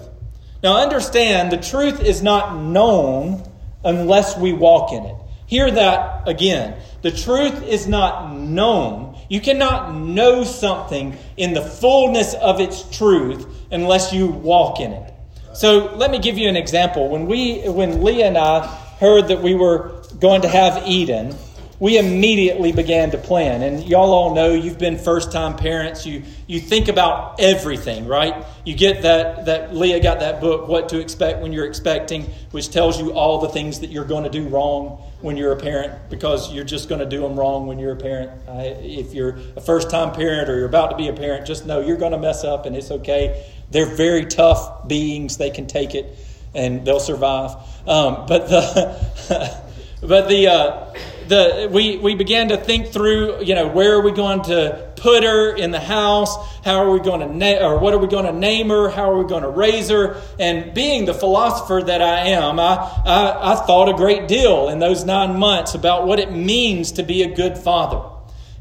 Now, 0.63 0.77
understand 0.77 1.51
the 1.51 1.57
truth 1.57 2.01
is 2.01 2.23
not 2.23 2.57
known 2.57 3.43
unless 3.85 4.39
we 4.39 4.53
walk 4.53 4.93
in 4.93 5.05
it. 5.05 5.17
Hear 5.47 5.71
that 5.71 6.29
again. 6.29 6.77
The 7.03 7.11
truth 7.11 7.65
is 7.65 7.89
not 7.89 8.33
known. 8.35 9.19
You 9.29 9.41
cannot 9.41 9.95
know 9.95 10.45
something 10.45 11.17
in 11.37 11.53
the 11.53 11.63
fullness 11.63 12.35
of 12.35 12.61
its 12.61 12.85
truth 12.97 13.47
unless 13.73 14.13
you 14.13 14.29
walk 14.29 14.81
in 14.81 14.93
it. 14.93 15.13
So 15.55 15.95
let 15.97 16.11
me 16.11 16.19
give 16.19 16.39
you 16.39 16.49
an 16.49 16.57
example. 16.57 17.09
When 17.09 17.27
we 17.27 17.69
when 17.69 18.03
Leah 18.03 18.29
and 18.29 18.39
I 18.39 18.67
heard 19.01 19.29
that 19.29 19.43
we 19.43 19.55
were 19.55 20.03
going 20.21 20.43
to 20.43 20.49
have 20.49 20.87
Eden, 20.87 21.35
we 21.83 21.99
immediately 21.99 22.71
began 22.71 23.11
to 23.11 23.19
plan. 23.19 23.61
And 23.61 23.83
y'all 23.83 24.13
all 24.13 24.37
know 24.37 24.55
you've 24.55 24.79
been 24.79 24.97
first 24.97 25.33
time 25.33 25.57
parents. 25.57 26.07
You 26.07 26.23
you 26.47 26.61
think 26.61 26.87
about 26.87 27.41
everything, 27.41 28.07
right? 28.07 28.47
You 28.65 28.77
get 28.77 29.03
that 29.03 29.47
that 29.47 29.75
Leah 29.75 30.01
got 30.01 30.21
that 30.21 30.41
book, 30.41 30.69
What 30.69 30.91
to 30.91 31.01
Expect 31.01 31.41
When 31.41 31.53
You're 31.53 31.67
Expecting, 31.67 32.27
which 32.53 32.71
tells 32.71 33.01
you 33.01 33.15
all 33.15 33.41
the 33.41 33.49
things 33.49 33.81
that 33.81 33.91
you're 33.91 34.05
going 34.05 34.23
to 34.23 34.31
do 34.31 34.47
wrong 34.47 35.03
when 35.23 35.37
you're 35.37 35.51
a 35.51 35.57
parent 35.57 36.09
because 36.09 36.53
you're 36.55 36.63
just 36.63 36.89
going 36.89 37.01
to 37.01 37.07
do 37.07 37.21
them 37.21 37.37
wrong 37.37 37.67
when 37.67 37.81
you're 37.81 37.95
a 37.95 37.97
parent. 37.97 38.31
I, 38.49 38.63
if 38.79 39.13
you're 39.13 39.41
a 39.57 39.61
first 39.61 39.91
time 39.91 40.13
parent 40.13 40.49
or 40.49 40.59
you're 40.59 40.67
about 40.67 40.93
to 40.93 40.97
be 40.97 41.09
a 41.09 41.13
parent, 41.13 41.49
just 41.49 41.67
know 41.67 41.81
you're 41.81 41.97
going 41.97 42.13
to 42.13 42.19
mess 42.19 42.45
up 42.45 42.65
and 42.65 42.77
it's 42.77 42.93
okay. 42.93 43.45
They're 43.73 43.87
very 43.87 44.27
tough 44.27 44.87
beings. 44.87 45.37
They 45.37 45.51
can 45.51 45.67
take 45.67 45.97
it 45.97 46.17
and 46.55 46.85
they'll 46.87 47.01
survive. 47.01 47.57
Um, 47.89 48.27
but 48.29 48.49
the 48.49 49.61
but 50.01 50.29
the 50.29 50.47
uh, 50.47 50.95
the, 51.29 51.69
we, 51.71 51.97
we 51.97 52.15
began 52.15 52.49
to 52.49 52.57
think 52.57 52.89
through, 52.89 53.43
you 53.43 53.55
know, 53.55 53.69
where 53.69 53.95
are 53.95 54.01
we 54.01 54.13
going 54.13 54.43
to 54.43 54.93
put 54.97 55.25
her 55.25 55.55
in 55.55 55.71
the 55.71 55.81
house? 55.81 56.35
How 56.65 56.79
are 56.85 56.91
we 56.91 57.01
going 57.01 57.21
to, 57.21 57.35
na- 57.35 57.67
or 57.67 57.79
what 57.79 57.95
are 57.95 57.99
we 57.99 58.07
going 58.07 58.27
to 58.27 58.33
name 58.33 58.69
her? 58.69 58.89
How 58.89 59.11
are 59.11 59.19
we 59.19 59.29
going 59.29 59.43
to 59.43 59.51
raise 59.51 59.89
her? 59.91 60.21
And 60.39 60.75
being 60.75 61.05
the 61.05 61.15
philosopher 61.15 61.83
that 61.85 62.03
I 62.03 62.29
am, 62.29 62.61
I, 62.61 62.75
I, 63.05 63.53
I 63.53 63.67
thought 63.67 63.89
a 63.89 63.95
great 63.95 64.29
deal 64.29 64.69
in 64.69 64.79
those 64.79 65.05
nine 65.05 65.39
months 65.39 65.75
about 65.75 66.07
what 66.07 66.19
it 66.19 66.33
means 66.33 66.93
to 66.93 67.03
be 67.03 67.23
a 67.23 67.35
good 67.35 67.59
father. 67.59 68.09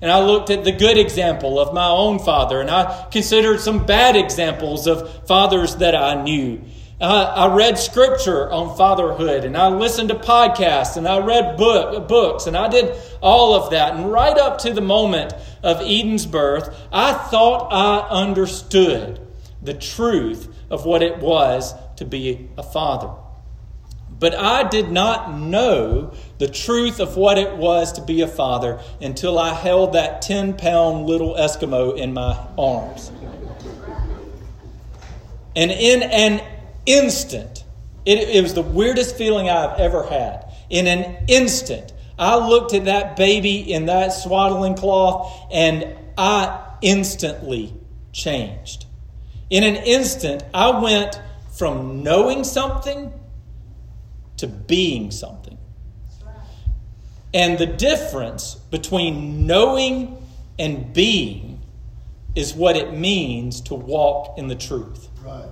And 0.02 0.12
I 0.12 0.20
looked 0.20 0.50
at 0.50 0.64
the 0.64 0.72
good 0.72 0.98
example 0.98 1.60
of 1.60 1.76
my 1.76 1.88
own 1.88 2.18
father, 2.18 2.60
and 2.60 2.72
I 2.72 3.08
considered 3.12 3.60
some 3.60 3.86
bad 3.86 4.16
examples 4.16 4.88
of 4.88 5.28
fathers 5.28 5.76
that 5.76 5.94
I 5.94 6.24
knew. 6.24 6.62
Uh, 7.02 7.34
I 7.36 7.56
read 7.56 7.80
scripture 7.80 8.52
on 8.52 8.78
fatherhood 8.78 9.44
and 9.44 9.58
I 9.58 9.70
listened 9.70 10.10
to 10.10 10.16
podcasts 10.16 10.98
and 10.98 11.08
I 11.08 11.18
read 11.18 11.58
book, 11.58 12.08
books 12.08 12.46
and 12.46 12.56
I 12.56 12.70
did 12.70 12.96
all 13.22 13.56
of 13.56 13.72
that. 13.72 13.96
And 13.96 14.12
right 14.12 14.38
up 14.38 14.60
to 14.60 14.72
the 14.72 14.82
moment 14.82 15.34
of 15.64 15.82
Eden's 15.82 16.28
birth, 16.28 16.70
I 16.92 17.14
thought 17.14 17.70
I 17.74 18.08
understood 18.08 19.20
the 19.64 19.74
truth 19.74 20.48
of 20.70 20.86
what 20.86 21.02
it 21.02 21.18
was 21.18 21.74
to 21.96 22.06
be 22.06 22.50
a 22.56 22.62
father. 22.62 23.10
But 24.20 24.36
I 24.36 24.70
did 24.70 24.92
not 24.92 25.36
know 25.36 26.14
the 26.38 26.48
truth 26.48 27.00
of 27.00 27.18
what 27.18 27.40
it 27.40 27.58
was 27.58 27.94
to 27.94 28.02
be 28.04 28.22
a 28.22 28.28
father 28.28 28.80
until 29.02 29.40
I 29.40 29.56
held 29.56 29.94
that 29.94 30.22
10 30.22 30.56
pound 30.56 31.08
little 31.08 31.34
Eskimo 31.34 31.98
in 31.98 32.14
my 32.14 32.38
arms. 32.60 33.12
And 35.56 35.72
in 35.72 36.04
an 36.04 36.42
instant, 36.86 37.64
it, 38.06 38.20
it 38.30 38.42
was 38.42 38.54
the 38.54 38.62
weirdest 38.62 39.16
feeling 39.16 39.50
I've 39.50 39.80
ever 39.80 40.04
had. 40.04 40.46
In 40.70 40.88
an 40.88 41.26
instant, 41.28 41.94
I 42.18 42.36
looked 42.36 42.74
at 42.74 42.86
that 42.86 43.16
baby 43.16 43.72
in 43.72 43.88
that 43.88 44.10
swaddling 44.10 44.76
cloth 44.76 45.48
and 45.52 45.96
I 46.18 46.60
instantly 46.82 47.74
changed. 48.12 48.86
In 49.50 49.64
an 49.64 49.76
instant, 49.76 50.44
I 50.54 50.80
went 50.80 51.20
from 51.58 52.04
knowing 52.04 52.44
something 52.44 53.12
to 54.38 54.48
being 54.48 55.12
something. 55.12 55.58
And 57.34 57.58
the 57.58 57.66
difference 57.66 58.56
between 58.56 59.46
knowing 59.46 60.18
and 60.60 60.94
being 60.94 61.62
is 62.36 62.54
what 62.54 62.76
it 62.76 62.94
means 62.94 63.62
to 63.62 63.76
walk 63.76 64.38
in 64.38 64.48
the 64.48 64.56
truth. 64.56 65.10
Right. 65.24 65.50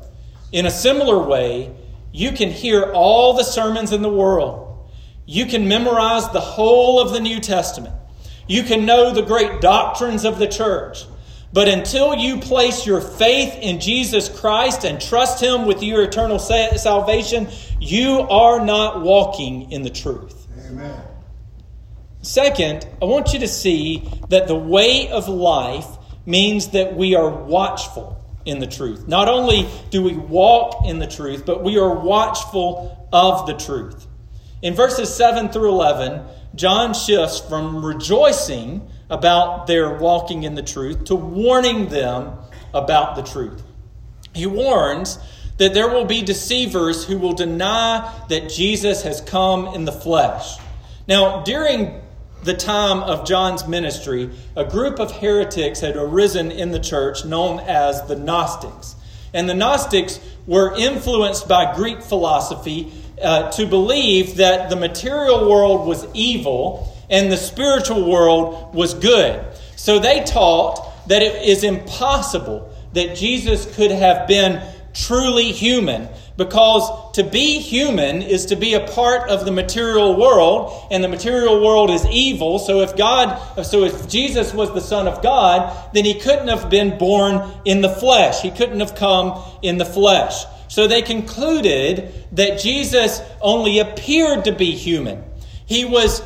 In 0.51 0.65
a 0.65 0.71
similar 0.71 1.21
way, 1.27 1.75
you 2.11 2.31
can 2.31 2.49
hear 2.49 2.91
all 2.93 3.33
the 3.33 3.43
sermons 3.43 3.91
in 3.91 4.01
the 4.01 4.09
world. 4.09 4.89
You 5.25 5.45
can 5.45 5.67
memorize 5.67 6.29
the 6.29 6.39
whole 6.39 6.99
of 6.99 7.11
the 7.11 7.19
New 7.19 7.39
Testament. 7.39 7.93
You 8.47 8.63
can 8.63 8.85
know 8.85 9.13
the 9.13 9.21
great 9.21 9.61
doctrines 9.61 10.25
of 10.25 10.39
the 10.39 10.47
church. 10.47 11.05
But 11.53 11.67
until 11.67 12.15
you 12.15 12.39
place 12.39 12.85
your 12.85 13.01
faith 13.01 13.55
in 13.55 13.79
Jesus 13.79 14.29
Christ 14.29 14.85
and 14.85 14.99
trust 14.99 15.41
Him 15.41 15.65
with 15.65 15.83
your 15.83 16.03
eternal 16.03 16.39
salvation, 16.39 17.47
you 17.79 18.21
are 18.21 18.63
not 18.63 19.01
walking 19.01 19.71
in 19.71 19.83
the 19.83 19.89
truth. 19.89 20.47
Amen. 20.67 21.01
Second, 22.21 22.87
I 23.01 23.05
want 23.05 23.33
you 23.33 23.39
to 23.39 23.47
see 23.47 24.09
that 24.29 24.47
the 24.47 24.55
way 24.55 25.09
of 25.09 25.27
life 25.27 25.87
means 26.25 26.69
that 26.69 26.95
we 26.95 27.15
are 27.15 27.29
watchful 27.29 28.18
in 28.49 28.59
the 28.59 28.67
truth. 28.67 29.07
Not 29.07 29.27
only 29.27 29.67
do 29.89 30.03
we 30.03 30.13
walk 30.13 30.85
in 30.85 30.99
the 30.99 31.07
truth, 31.07 31.45
but 31.45 31.63
we 31.63 31.77
are 31.77 31.93
watchful 31.93 33.07
of 33.13 33.47
the 33.47 33.53
truth. 33.53 34.07
In 34.61 34.73
verses 34.73 35.13
7 35.13 35.49
through 35.49 35.69
11, 35.69 36.21
John 36.55 36.93
shifts 36.93 37.39
from 37.39 37.85
rejoicing 37.85 38.87
about 39.09 39.67
their 39.67 39.97
walking 39.97 40.43
in 40.43 40.55
the 40.55 40.63
truth 40.63 41.05
to 41.05 41.15
warning 41.15 41.89
them 41.89 42.33
about 42.73 43.15
the 43.15 43.23
truth. 43.23 43.63
He 44.33 44.45
warns 44.45 45.17
that 45.57 45.73
there 45.73 45.89
will 45.89 46.05
be 46.05 46.21
deceivers 46.21 47.05
who 47.05 47.17
will 47.17 47.33
deny 47.33 48.25
that 48.29 48.49
Jesus 48.49 49.03
has 49.03 49.21
come 49.21 49.67
in 49.67 49.85
the 49.85 49.91
flesh. 49.91 50.57
Now, 51.07 51.43
during 51.43 52.01
the 52.43 52.53
time 52.53 53.03
of 53.03 53.27
John's 53.27 53.67
ministry, 53.67 54.29
a 54.55 54.65
group 54.65 54.99
of 54.99 55.11
heretics 55.11 55.81
had 55.81 55.95
arisen 55.95 56.51
in 56.51 56.71
the 56.71 56.79
church 56.79 57.25
known 57.25 57.59
as 57.59 58.05
the 58.07 58.15
Gnostics. 58.15 58.95
And 59.33 59.49
the 59.49 59.53
Gnostics 59.53 60.19
were 60.47 60.75
influenced 60.75 61.47
by 61.47 61.75
Greek 61.75 62.01
philosophy 62.01 62.91
uh, 63.21 63.51
to 63.51 63.65
believe 63.65 64.37
that 64.37 64.69
the 64.69 64.75
material 64.75 65.49
world 65.49 65.87
was 65.87 66.07
evil 66.13 66.95
and 67.09 67.31
the 67.31 67.37
spiritual 67.37 68.09
world 68.09 68.73
was 68.73 68.93
good. 68.93 69.45
So 69.75 69.99
they 69.99 70.23
taught 70.23 71.07
that 71.07 71.21
it 71.21 71.43
is 71.43 71.63
impossible 71.63 72.73
that 72.93 73.15
Jesus 73.15 73.65
could 73.75 73.91
have 73.91 74.27
been 74.27 74.61
truly 74.93 75.51
human 75.51 76.07
because 76.39 77.11
to 77.11 77.23
be 77.23 77.59
human 77.59 78.23
is 78.23 78.47
to 78.47 78.55
be 78.55 78.73
a 78.73 78.87
part 78.87 79.29
of 79.29 79.45
the 79.45 79.51
material 79.51 80.17
world 80.17 80.87
and 80.89 81.03
the 81.03 81.07
material 81.07 81.63
world 81.63 81.91
is 81.91 82.03
evil 82.07 82.57
so 82.57 82.79
if 82.79 82.95
god 82.97 83.37
so 83.63 83.83
if 83.83 84.09
jesus 84.09 84.53
was 84.53 84.73
the 84.73 84.81
son 84.81 85.07
of 85.07 85.21
god 85.21 85.93
then 85.93 86.05
he 86.05 86.15
couldn't 86.15 86.47
have 86.47 86.69
been 86.69 86.97
born 86.97 87.51
in 87.65 87.81
the 87.81 87.89
flesh 87.89 88.41
he 88.41 88.49
couldn't 88.49 88.79
have 88.79 88.95
come 88.95 89.39
in 89.61 89.77
the 89.77 89.85
flesh 89.85 90.45
so 90.69 90.87
they 90.87 91.01
concluded 91.01 92.11
that 92.31 92.59
jesus 92.59 93.21
only 93.41 93.79
appeared 93.79 94.45
to 94.45 94.51
be 94.51 94.71
human 94.71 95.23
he 95.65 95.85
was 95.85 96.23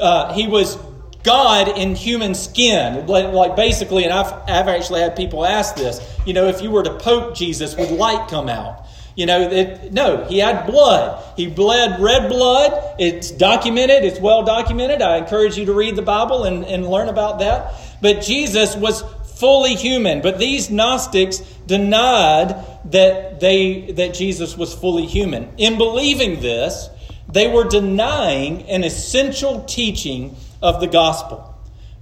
uh, 0.00 0.34
he 0.34 0.48
was 0.48 0.76
God 1.22 1.78
in 1.78 1.94
human 1.94 2.34
skin. 2.34 3.06
Like 3.06 3.56
basically, 3.56 4.04
and 4.04 4.12
I've, 4.12 4.32
I've 4.48 4.68
actually 4.68 5.00
had 5.00 5.16
people 5.16 5.44
ask 5.44 5.74
this, 5.76 6.00
you 6.26 6.32
know, 6.32 6.46
if 6.46 6.62
you 6.62 6.70
were 6.70 6.82
to 6.82 6.94
poke 6.98 7.34
Jesus, 7.34 7.76
would 7.76 7.90
light 7.90 8.28
come 8.28 8.48
out? 8.48 8.86
You 9.14 9.26
know, 9.26 9.40
it, 9.40 9.92
no, 9.92 10.24
he 10.24 10.38
had 10.38 10.66
blood. 10.66 11.22
He 11.36 11.46
bled 11.46 12.00
red 12.00 12.28
blood. 12.28 12.96
It's 12.98 13.30
documented, 13.30 14.04
it's 14.04 14.20
well 14.20 14.42
documented. 14.42 15.02
I 15.02 15.18
encourage 15.18 15.56
you 15.56 15.66
to 15.66 15.72
read 15.72 15.96
the 15.96 16.02
Bible 16.02 16.44
and, 16.44 16.64
and 16.64 16.86
learn 16.88 17.08
about 17.08 17.40
that. 17.40 17.74
But 18.00 18.22
Jesus 18.22 18.74
was 18.74 19.02
fully 19.36 19.74
human. 19.74 20.22
But 20.22 20.38
these 20.38 20.70
Gnostics 20.70 21.40
denied 21.66 22.64
that 22.86 23.40
they 23.40 23.92
that 23.92 24.14
Jesus 24.14 24.56
was 24.56 24.74
fully 24.74 25.06
human. 25.06 25.52
In 25.58 25.78
believing 25.78 26.40
this, 26.40 26.88
they 27.28 27.48
were 27.48 27.64
denying 27.64 28.62
an 28.62 28.84
essential 28.84 29.64
teaching 29.64 30.36
of 30.62 30.80
the 30.80 30.86
gospel 30.86 31.48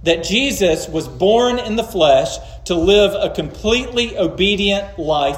that 0.03 0.23
Jesus 0.23 0.87
was 0.87 1.07
born 1.07 1.59
in 1.59 1.75
the 1.75 1.83
flesh 1.83 2.37
to 2.65 2.75
live 2.75 3.13
a 3.13 3.33
completely 3.33 4.17
obedient 4.17 4.97
life 4.97 5.37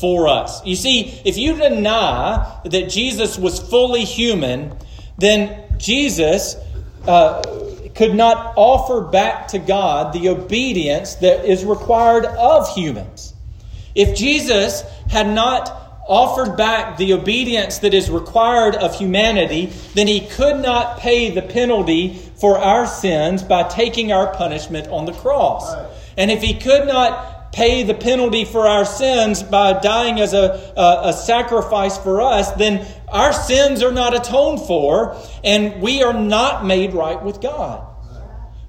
for 0.00 0.28
us. 0.28 0.64
You 0.66 0.76
see, 0.76 1.20
if 1.24 1.36
you 1.36 1.56
deny 1.56 2.60
that 2.64 2.90
Jesus 2.90 3.38
was 3.38 3.58
fully 3.58 4.04
human, 4.04 4.76
then 5.18 5.64
Jesus 5.78 6.56
uh, 7.06 7.42
could 7.94 8.14
not 8.14 8.54
offer 8.56 9.02
back 9.02 9.48
to 9.48 9.58
God 9.58 10.12
the 10.12 10.30
obedience 10.30 11.14
that 11.16 11.44
is 11.44 11.64
required 11.64 12.24
of 12.24 12.74
humans. 12.74 13.34
If 13.94 14.16
Jesus 14.16 14.82
had 15.08 15.28
not 15.28 15.80
offered 16.06 16.56
back 16.56 16.98
the 16.98 17.14
obedience 17.14 17.78
that 17.78 17.94
is 17.94 18.10
required 18.10 18.74
of 18.74 18.96
humanity, 18.96 19.66
then 19.94 20.06
he 20.06 20.20
could 20.20 20.60
not 20.60 20.98
pay 20.98 21.30
the 21.30 21.42
penalty 21.42 22.14
for 22.36 22.58
our 22.58 22.86
sins 22.86 23.42
by 23.42 23.62
taking 23.62 24.12
our 24.12 24.34
punishment 24.34 24.88
on 24.88 25.06
the 25.06 25.12
cross. 25.12 25.74
Right. 25.74 25.90
And 26.16 26.30
if 26.30 26.42
he 26.42 26.54
could 26.54 26.86
not 26.86 27.33
pay 27.54 27.84
the 27.84 27.94
penalty 27.94 28.44
for 28.44 28.66
our 28.66 28.84
sins 28.84 29.40
by 29.44 29.78
dying 29.78 30.18
as 30.18 30.32
a, 30.34 30.72
a, 30.76 31.08
a, 31.08 31.12
sacrifice 31.12 31.96
for 31.96 32.20
us, 32.20 32.50
then 32.52 32.84
our 33.06 33.32
sins 33.32 33.80
are 33.80 33.92
not 33.92 34.12
atoned 34.12 34.60
for, 34.60 35.16
and 35.44 35.80
we 35.80 36.02
are 36.02 36.12
not 36.12 36.66
made 36.66 36.92
right 36.92 37.22
with 37.22 37.40
God. 37.40 37.86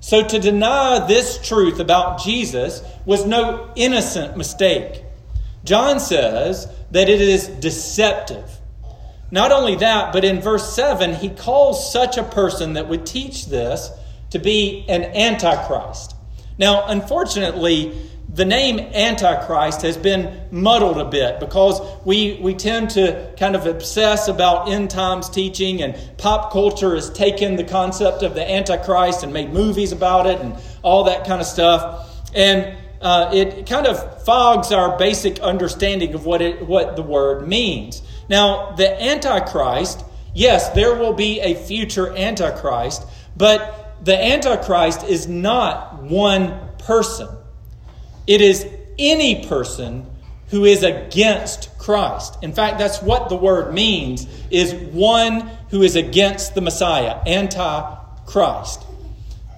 So 0.01 0.24
to 0.24 0.39
deny 0.39 1.04
this 1.08 1.39
truth 1.48 1.80
about 1.80 2.22
Jesus 2.22 2.84
was 3.06 3.25
no 3.25 3.72
innocent 3.75 4.38
mistake. 4.38 5.04
John 5.63 6.00
says 6.00 6.72
that 6.92 7.10
it 7.10 7.22
is 7.22 7.48
deceptive. 7.48 8.48
Not 9.32 9.51
only 9.51 9.77
that, 9.77 10.13
but 10.13 10.24
in 10.24 10.42
verse 10.42 10.75
7, 10.75 11.15
he 11.15 11.30
calls 11.30 11.92
such 11.92 12.18
a 12.18 12.24
person 12.24 12.74
that 12.74 12.88
would 12.88 13.08
teach 13.08 13.48
this 13.48 13.89
to 14.30 14.38
be 14.38 14.86
an 14.88 15.06
antichrist. 15.06 16.15
Now, 16.60 16.86
unfortunately, 16.86 17.98
the 18.36 18.44
name 18.44 18.80
Antichrist 18.80 19.82
has 19.84 19.96
been 19.96 20.42
muddled 20.51 20.98
a 20.98 21.06
bit 21.06 21.39
because 21.39 21.80
we, 22.04 22.38
we 22.42 22.54
tend 22.54 22.89
to 22.92 23.34
kind 23.39 23.56
of 23.56 23.65
obsess 23.65 24.27
about 24.27 24.68
end 24.68 24.89
times 24.89 25.30
teaching, 25.30 25.82
and 25.82 25.98
pop 26.18 26.51
culture 26.51 26.96
has 26.96 27.10
taken 27.10 27.56
the 27.56 27.63
concept 27.63 28.24
of 28.24 28.36
the 28.36 28.50
Antichrist 28.50 29.24
and 29.24 29.32
made 29.32 29.54
movies 29.54 29.94
about 29.94 30.27
it 30.27 30.42
and 30.42 30.54
all 30.84 31.06
that 31.06 31.25
kind 31.25 31.39
of 31.39 31.48
stuff. 31.48 32.12
And 32.36 32.77
uh, 33.01 33.32
it 33.34 33.68
kind 33.68 33.88
of 33.88 34.25
fogs 34.25 34.74
our 34.74 34.98
basic 34.98 35.39
understanding 35.39 36.13
of 36.13 36.25
what, 36.25 36.42
it, 36.42 36.68
what 36.68 36.98
the 36.98 37.04
word 37.04 37.48
means. 37.48 38.01
Now, 38.27 38.72
the 38.72 39.01
Antichrist, 39.01 40.04
yes, 40.34 40.70
there 40.72 40.96
will 40.96 41.13
be 41.13 41.39
a 41.39 41.54
future 41.54 42.13
Antichrist, 42.13 43.06
but 43.38 44.04
the 44.04 44.18
Antichrist 44.18 45.04
is 45.06 45.25
not 45.25 46.04
one 46.04 46.60
person. 46.80 47.30
It 48.27 48.41
is 48.41 48.67
any 48.98 49.46
person 49.48 50.05
who 50.50 50.65
is 50.65 50.84
against 50.84 51.77
Christ. 51.77 52.38
In 52.41 52.53
fact, 52.53 52.77
that's 52.79 53.01
what 53.01 53.29
the 53.29 53.36
word 53.36 53.74
means 53.74 54.27
is 54.50 54.74
one 54.74 55.50
who 55.70 55.82
is 55.82 55.96
against 55.96 56.55
the 56.55 56.62
Messiah, 56.62 57.22
anti-Christ. 57.25 58.84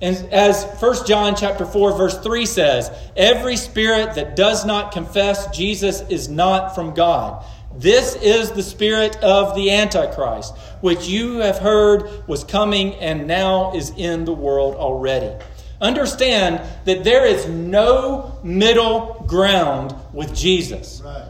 And 0.01 0.15
as 0.31 0.63
1 0.79 1.07
John 1.07 1.35
chapter 1.35 1.65
4 1.65 1.97
verse 1.97 2.17
3 2.19 2.45
says, 2.45 2.91
every 3.15 3.57
spirit 3.57 4.15
that 4.15 4.35
does 4.35 4.65
not 4.65 4.91
confess 4.91 5.55
Jesus 5.55 6.01
is 6.09 6.29
not 6.29 6.75
from 6.75 6.93
God. 6.93 7.43
This 7.75 8.15
is 8.15 8.51
the 8.51 8.63
spirit 8.63 9.17
of 9.17 9.55
the 9.55 9.71
Antichrist, 9.71 10.57
which 10.81 11.07
you 11.07 11.39
have 11.39 11.57
heard 11.57 12.27
was 12.27 12.43
coming 12.43 12.95
and 12.95 13.27
now 13.27 13.73
is 13.75 13.91
in 13.91 14.25
the 14.25 14.33
world 14.33 14.75
already. 14.75 15.31
Understand 15.79 16.61
that 16.85 17.03
there 17.03 17.25
is 17.25 17.47
no 17.47 18.39
middle 18.43 19.23
ground 19.27 19.93
with 20.13 20.35
Jesus. 20.35 21.01
Right. 21.03 21.29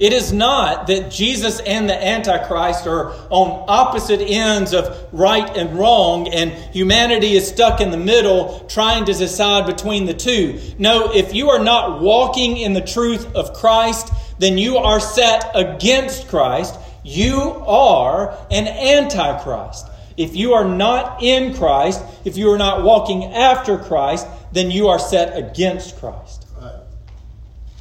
It 0.00 0.14
is 0.14 0.32
not 0.32 0.86
that 0.86 1.10
Jesus 1.10 1.60
and 1.60 1.86
the 1.86 2.06
Antichrist 2.06 2.86
are 2.86 3.10
on 3.28 3.66
opposite 3.68 4.22
ends 4.22 4.72
of 4.72 5.08
right 5.12 5.54
and 5.54 5.78
wrong, 5.78 6.26
and 6.28 6.52
humanity 6.74 7.34
is 7.34 7.46
stuck 7.46 7.82
in 7.82 7.90
the 7.90 7.98
middle 7.98 8.60
trying 8.60 9.04
to 9.04 9.12
decide 9.12 9.66
between 9.66 10.06
the 10.06 10.14
two. 10.14 10.58
No, 10.78 11.12
if 11.12 11.34
you 11.34 11.50
are 11.50 11.62
not 11.62 12.00
walking 12.00 12.56
in 12.56 12.72
the 12.72 12.80
truth 12.80 13.34
of 13.34 13.52
Christ, 13.52 14.10
then 14.38 14.56
you 14.56 14.78
are 14.78 15.00
set 15.00 15.50
against 15.54 16.28
Christ. 16.28 16.78
You 17.04 17.38
are 17.66 18.38
an 18.50 18.68
Antichrist. 18.68 19.86
If 20.20 20.36
you 20.36 20.52
are 20.52 20.68
not 20.68 21.22
in 21.22 21.54
Christ, 21.54 22.02
if 22.26 22.36
you 22.36 22.52
are 22.52 22.58
not 22.58 22.84
walking 22.84 23.24
after 23.24 23.78
Christ, 23.78 24.26
then 24.52 24.70
you 24.70 24.88
are 24.88 24.98
set 24.98 25.34
against 25.34 25.98
Christ. 25.98 26.46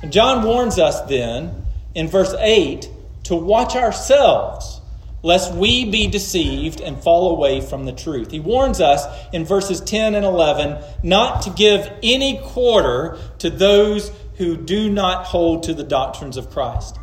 And 0.02 0.10
John 0.10 0.46
warns 0.46 0.80
us 0.80 1.02
then 1.02 1.66
in 1.94 2.08
verse 2.08 2.34
8 2.40 2.90
to 3.24 3.36
watch 3.36 3.76
ourselves 3.76 4.80
lest 5.22 5.54
we 5.54 5.84
be 5.84 6.08
deceived 6.08 6.80
and 6.80 6.98
fall 7.04 7.36
away 7.36 7.60
from 7.60 7.84
the 7.84 7.92
truth. 7.92 8.32
He 8.32 8.40
warns 8.40 8.80
us 8.80 9.04
in 9.34 9.44
verses 9.44 9.82
10 9.82 10.16
and 10.16 10.26
11 10.26 10.82
not 11.04 11.42
to 11.42 11.50
give 11.50 11.92
any 12.02 12.38
quarter 12.38 13.18
to 13.40 13.50
those 13.50 14.14
who 14.38 14.56
do 14.56 14.90
not 14.90 15.26
hold 15.26 15.64
to 15.64 15.74
the 15.74 15.84
doctrines 15.84 16.38
of 16.38 16.50
Christ. 16.50 16.98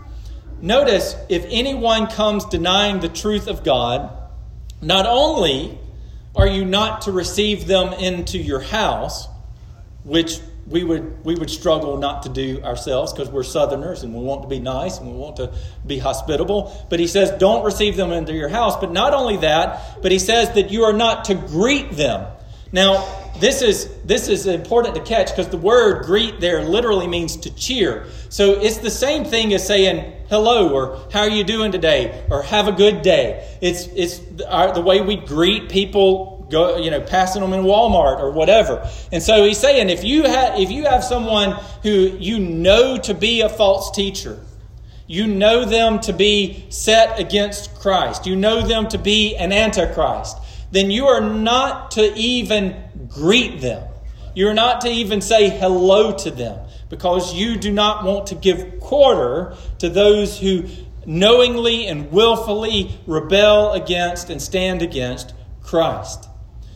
Notice 0.62 1.14
if 1.28 1.44
anyone 1.50 2.06
comes 2.06 2.46
denying 2.46 3.00
the 3.00 3.10
truth 3.10 3.48
of 3.48 3.62
God, 3.62 4.10
not 4.80 5.06
only 5.06 5.78
are 6.34 6.46
you 6.46 6.64
not 6.64 7.02
to 7.02 7.12
receive 7.12 7.66
them 7.66 7.92
into 7.94 8.38
your 8.38 8.60
house, 8.60 9.26
which 10.04 10.38
we 10.68 10.82
would 10.82 11.24
we 11.24 11.34
would 11.34 11.50
struggle 11.50 11.96
not 11.96 12.24
to 12.24 12.28
do 12.28 12.60
ourselves 12.62 13.12
because 13.12 13.28
we're 13.28 13.44
southerners 13.44 14.02
and 14.02 14.12
we 14.14 14.22
want 14.22 14.42
to 14.42 14.48
be 14.48 14.58
nice 14.58 14.98
and 14.98 15.10
we 15.10 15.16
want 15.16 15.36
to 15.36 15.52
be 15.86 15.98
hospitable. 15.98 16.86
But 16.90 16.98
he 16.98 17.06
says 17.06 17.30
don't 17.38 17.64
receive 17.64 17.96
them 17.96 18.10
into 18.10 18.32
your 18.32 18.48
house. 18.48 18.76
But 18.76 18.92
not 18.92 19.14
only 19.14 19.38
that 19.38 20.02
but 20.02 20.10
he 20.10 20.18
says 20.18 20.52
that 20.52 20.70
you 20.70 20.84
are 20.84 20.92
not 20.92 21.26
to 21.26 21.34
greet 21.34 21.92
them. 21.92 22.26
Now 22.72 23.25
this 23.40 23.62
is 23.62 23.88
this 24.04 24.28
is 24.28 24.46
important 24.46 24.94
to 24.94 25.02
catch 25.02 25.30
because 25.30 25.48
the 25.48 25.56
word 25.56 26.04
greet 26.04 26.40
there 26.40 26.64
literally 26.64 27.06
means 27.06 27.36
to 27.38 27.54
cheer. 27.54 28.06
So 28.28 28.52
it's 28.52 28.78
the 28.78 28.90
same 28.90 29.24
thing 29.24 29.52
as 29.54 29.66
saying 29.66 30.12
hello 30.28 30.72
or 30.72 31.08
how 31.12 31.20
are 31.20 31.30
you 31.30 31.44
doing 31.44 31.72
today? 31.72 32.24
or 32.30 32.42
have 32.42 32.68
a 32.68 32.72
good 32.72 33.02
day. 33.02 33.56
It's 33.60 33.86
it's 33.88 34.20
our, 34.44 34.72
the 34.72 34.80
way 34.80 35.00
we 35.00 35.16
greet 35.16 35.68
people 35.68 36.46
go, 36.50 36.76
you 36.78 36.90
know, 36.90 37.00
passing 37.00 37.42
them 37.42 37.52
in 37.52 37.64
Walmart 37.64 38.20
or 38.20 38.30
whatever. 38.30 38.88
And 39.12 39.22
so 39.22 39.44
he's 39.44 39.58
saying 39.58 39.90
if 39.90 40.04
you 40.04 40.24
have 40.24 40.58
if 40.58 40.70
you 40.70 40.84
have 40.84 41.04
someone 41.04 41.52
who 41.82 41.90
you 41.90 42.38
know 42.38 42.96
to 42.98 43.14
be 43.14 43.40
a 43.40 43.48
false 43.48 43.90
teacher, 43.90 44.40
you 45.06 45.26
know 45.26 45.64
them 45.64 46.00
to 46.00 46.12
be 46.12 46.66
set 46.68 47.18
against 47.18 47.74
Christ, 47.76 48.26
you 48.26 48.36
know 48.36 48.66
them 48.66 48.88
to 48.88 48.98
be 48.98 49.36
an 49.36 49.52
antichrist, 49.52 50.36
then 50.76 50.90
you 50.90 51.06
are 51.06 51.22
not 51.22 51.92
to 51.92 52.14
even 52.14 52.76
greet 53.08 53.62
them. 53.62 53.88
You're 54.34 54.52
not 54.52 54.82
to 54.82 54.88
even 54.88 55.22
say 55.22 55.48
hello 55.48 56.12
to 56.18 56.30
them 56.30 56.68
because 56.90 57.32
you 57.32 57.56
do 57.56 57.72
not 57.72 58.04
want 58.04 58.26
to 58.26 58.34
give 58.34 58.78
quarter 58.80 59.56
to 59.78 59.88
those 59.88 60.38
who 60.38 60.64
knowingly 61.06 61.86
and 61.86 62.12
willfully 62.12 62.98
rebel 63.06 63.72
against 63.72 64.28
and 64.28 64.42
stand 64.42 64.82
against 64.82 65.32
Christ. 65.62 66.28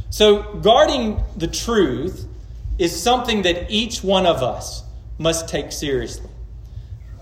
So, 0.09 0.55
guarding 0.55 1.23
the 1.37 1.47
truth 1.47 2.27
is 2.79 2.99
something 3.01 3.43
that 3.43 3.71
each 3.71 4.03
one 4.03 4.25
of 4.25 4.43
us 4.43 4.83
must 5.19 5.47
take 5.47 5.73
seriously. 5.73 6.31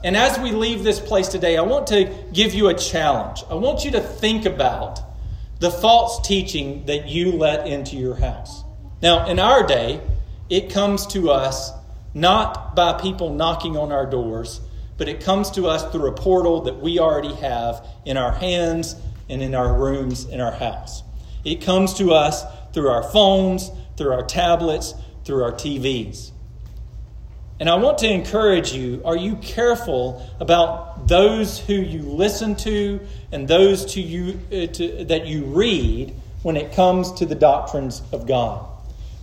And 0.05 0.17
as 0.17 0.38
we 0.38 0.53
leave 0.53 0.85
this 0.85 1.01
place 1.01 1.27
today, 1.27 1.57
I 1.57 1.62
want 1.62 1.88
to 1.88 2.14
give 2.33 2.55
you 2.55 2.69
a 2.69 2.75
challenge. 2.75 3.43
I 3.51 3.55
want 3.55 3.85
you 3.85 3.91
to 3.91 4.01
think 4.01 4.47
about 4.47 5.01
the 5.61 5.71
false 5.71 6.27
teaching 6.27 6.87
that 6.87 7.09
you 7.09 7.33
let 7.33 7.66
into 7.66 7.97
your 7.97 8.14
house. 8.14 8.62
Now, 9.03 9.27
in 9.27 9.38
our 9.38 9.66
day, 9.66 10.01
it 10.49 10.71
comes 10.71 11.07
to 11.09 11.31
us 11.31 11.73
not 12.14 12.75
by 12.75 13.01
people 13.01 13.35
knocking 13.35 13.77
on 13.77 13.92
our 13.92 14.07
doors, 14.07 14.61
but 14.97 15.09
it 15.09 15.23
comes 15.23 15.51
to 15.53 15.66
us 15.66 15.90
through 15.92 16.09
a 16.09 16.12
portal 16.12 16.62
that 16.62 16.81
we 16.81 16.99
already 16.99 17.35
have 17.37 17.87
in 18.05 18.16
our 18.16 18.33
hands 18.33 18.97
and 19.29 19.42
in 19.42 19.55
our 19.55 19.79
rooms 19.79 20.25
in 20.27 20.40
our 20.40 20.53
house. 20.53 21.03
It 21.44 21.62
comes 21.62 21.94
to 21.94 22.12
us 22.12 22.44
through 22.73 22.88
our 22.88 23.03
phones, 23.03 23.71
through 23.97 24.12
our 24.12 24.25
tablets, 24.25 24.94
through 25.25 25.44
our 25.44 25.53
TVs. 25.53 26.33
And 27.61 27.68
I 27.68 27.75
want 27.77 27.99
to 27.99 28.09
encourage 28.09 28.73
you 28.73 29.03
are 29.05 29.16
you 29.16 29.37
careful 29.37 30.29
about 30.38 31.09
those 31.09 31.59
who 31.59 31.75
you 31.75 32.03
listen 32.03 32.55
to 32.57 33.01
and 33.33 33.49
those 33.49 33.94
to 33.94 34.01
you, 34.01 34.38
uh, 34.53 34.66
to, 34.75 35.05
that 35.07 35.27
you 35.27 35.44
read 35.44 36.14
when 36.42 36.57
it 36.57 36.73
comes 36.73 37.12
to 37.14 37.27
the 37.27 37.35
doctrines 37.35 38.03
of 38.12 38.27
God? 38.29 38.64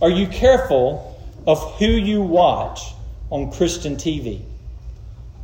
Are 0.02 0.10
you 0.10 0.26
careful 0.26 1.18
of 1.46 1.78
who 1.78 1.86
you 1.86 2.20
watch 2.20 2.92
on 3.30 3.52
Christian 3.52 3.96
TV? 3.96 4.42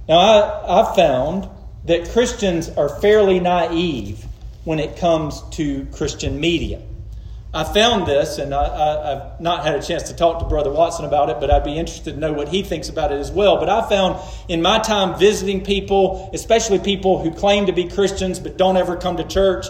Now, 0.09 0.18
I, 0.18 0.81
I've 0.81 0.94
found 0.94 1.48
that 1.87 2.11
Christians 2.11 2.68
are 2.68 2.88
fairly 3.00 3.40
naive 3.40 4.24
when 4.64 4.78
it 4.78 4.96
comes 4.96 5.40
to 5.52 5.87
Christian 5.87 6.38
media. 6.38 6.83
I 7.54 7.64
found 7.64 8.06
this, 8.06 8.38
and 8.38 8.54
I, 8.54 9.10
have 9.10 9.40
not 9.40 9.62
had 9.62 9.74
a 9.74 9.82
chance 9.82 10.04
to 10.04 10.16
talk 10.16 10.38
to 10.38 10.46
Brother 10.46 10.72
Watson 10.72 11.04
about 11.04 11.28
it, 11.28 11.38
but 11.38 11.50
I'd 11.50 11.64
be 11.64 11.76
interested 11.76 12.14
to 12.14 12.20
know 12.20 12.32
what 12.32 12.48
he 12.48 12.62
thinks 12.62 12.88
about 12.88 13.12
it 13.12 13.20
as 13.20 13.30
well. 13.30 13.58
But 13.58 13.68
I 13.68 13.86
found 13.90 14.18
in 14.48 14.62
my 14.62 14.78
time 14.78 15.18
visiting 15.18 15.62
people, 15.62 16.30
especially 16.32 16.78
people 16.78 17.22
who 17.22 17.30
claim 17.30 17.66
to 17.66 17.72
be 17.72 17.88
Christians 17.88 18.38
but 18.38 18.56
don't 18.56 18.78
ever 18.78 18.96
come 18.96 19.18
to 19.18 19.24
church, 19.24 19.66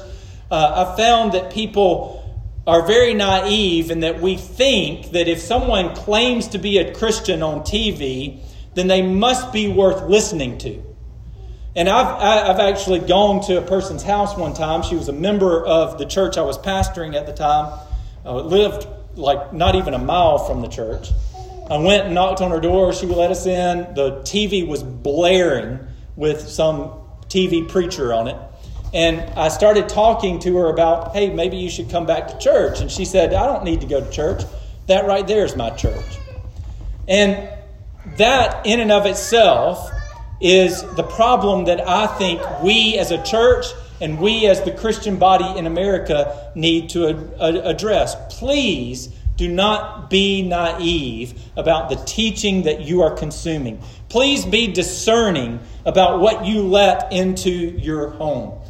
uh, 0.48 0.92
I 0.92 0.96
found 0.96 1.32
that 1.32 1.52
people 1.52 2.20
are 2.68 2.86
very 2.86 3.14
naive 3.14 3.90
and 3.90 4.04
that 4.04 4.20
we 4.20 4.36
think 4.36 5.10
that 5.10 5.26
if 5.26 5.40
someone 5.40 5.92
claims 5.96 6.46
to 6.48 6.58
be 6.58 6.78
a 6.78 6.94
Christian 6.94 7.42
on 7.42 7.62
TV, 7.62 8.38
then 8.74 8.86
they 8.86 9.02
must 9.02 9.52
be 9.52 9.66
worth 9.66 10.08
listening 10.08 10.58
to. 10.58 10.80
And 11.74 11.88
I've, 11.88 12.50
I've 12.50 12.60
actually 12.60 12.98
gone 12.98 13.40
to 13.46 13.58
a 13.58 13.62
person's 13.62 14.02
house 14.02 14.36
one 14.36 14.52
time. 14.52 14.82
She 14.82 14.94
was 14.94 15.08
a 15.08 15.12
member 15.12 15.64
of 15.64 15.98
the 15.98 16.04
church 16.04 16.36
I 16.36 16.42
was 16.42 16.58
pastoring 16.58 17.14
at 17.14 17.26
the 17.26 17.32
time, 17.32 17.78
uh, 18.26 18.40
lived 18.40 18.86
like 19.14 19.52
not 19.52 19.74
even 19.74 19.94
a 19.94 19.98
mile 19.98 20.38
from 20.38 20.60
the 20.60 20.68
church. 20.68 21.10
I 21.70 21.78
went 21.78 22.06
and 22.06 22.14
knocked 22.14 22.42
on 22.42 22.50
her 22.50 22.60
door. 22.60 22.92
She 22.92 23.06
let 23.06 23.30
us 23.30 23.46
in. 23.46 23.94
The 23.94 24.20
TV 24.22 24.66
was 24.66 24.82
blaring 24.82 25.78
with 26.16 26.46
some 26.48 26.92
TV 27.28 27.66
preacher 27.66 28.12
on 28.12 28.28
it. 28.28 28.36
And 28.92 29.20
I 29.38 29.48
started 29.48 29.88
talking 29.88 30.38
to 30.40 30.56
her 30.58 30.68
about, 30.68 31.14
hey, 31.14 31.30
maybe 31.30 31.56
you 31.56 31.70
should 31.70 31.88
come 31.88 32.04
back 32.04 32.28
to 32.28 32.38
church. 32.38 32.80
And 32.82 32.90
she 32.90 33.06
said, 33.06 33.32
I 33.32 33.46
don't 33.46 33.64
need 33.64 33.80
to 33.80 33.86
go 33.86 34.04
to 34.04 34.10
church. 34.10 34.42
That 34.88 35.06
right 35.06 35.26
there 35.26 35.46
is 35.46 35.56
my 35.56 35.70
church. 35.70 36.18
And 37.08 37.48
that, 38.18 38.66
in 38.66 38.80
and 38.80 38.92
of 38.92 39.06
itself, 39.06 39.90
is 40.42 40.82
the 40.96 41.04
problem 41.04 41.66
that 41.66 41.88
I 41.88 42.06
think 42.18 42.42
we 42.62 42.98
as 42.98 43.12
a 43.12 43.22
church 43.22 43.66
and 44.00 44.18
we 44.18 44.46
as 44.46 44.60
the 44.62 44.72
Christian 44.72 45.16
body 45.16 45.56
in 45.56 45.66
America 45.66 46.50
need 46.56 46.90
to 46.90 47.06
address. 47.40 48.16
Please 48.38 49.08
do 49.36 49.48
not 49.48 50.10
be 50.10 50.42
naive 50.42 51.40
about 51.56 51.88
the 51.88 51.96
teaching 52.04 52.64
that 52.64 52.82
you 52.82 53.02
are 53.02 53.14
consuming. 53.14 53.80
Please 54.08 54.44
be 54.44 54.66
discerning 54.66 55.60
about 55.86 56.20
what 56.20 56.44
you 56.44 56.62
let 56.62 57.12
into 57.12 57.50
your 57.50 58.10
home. 58.10 58.60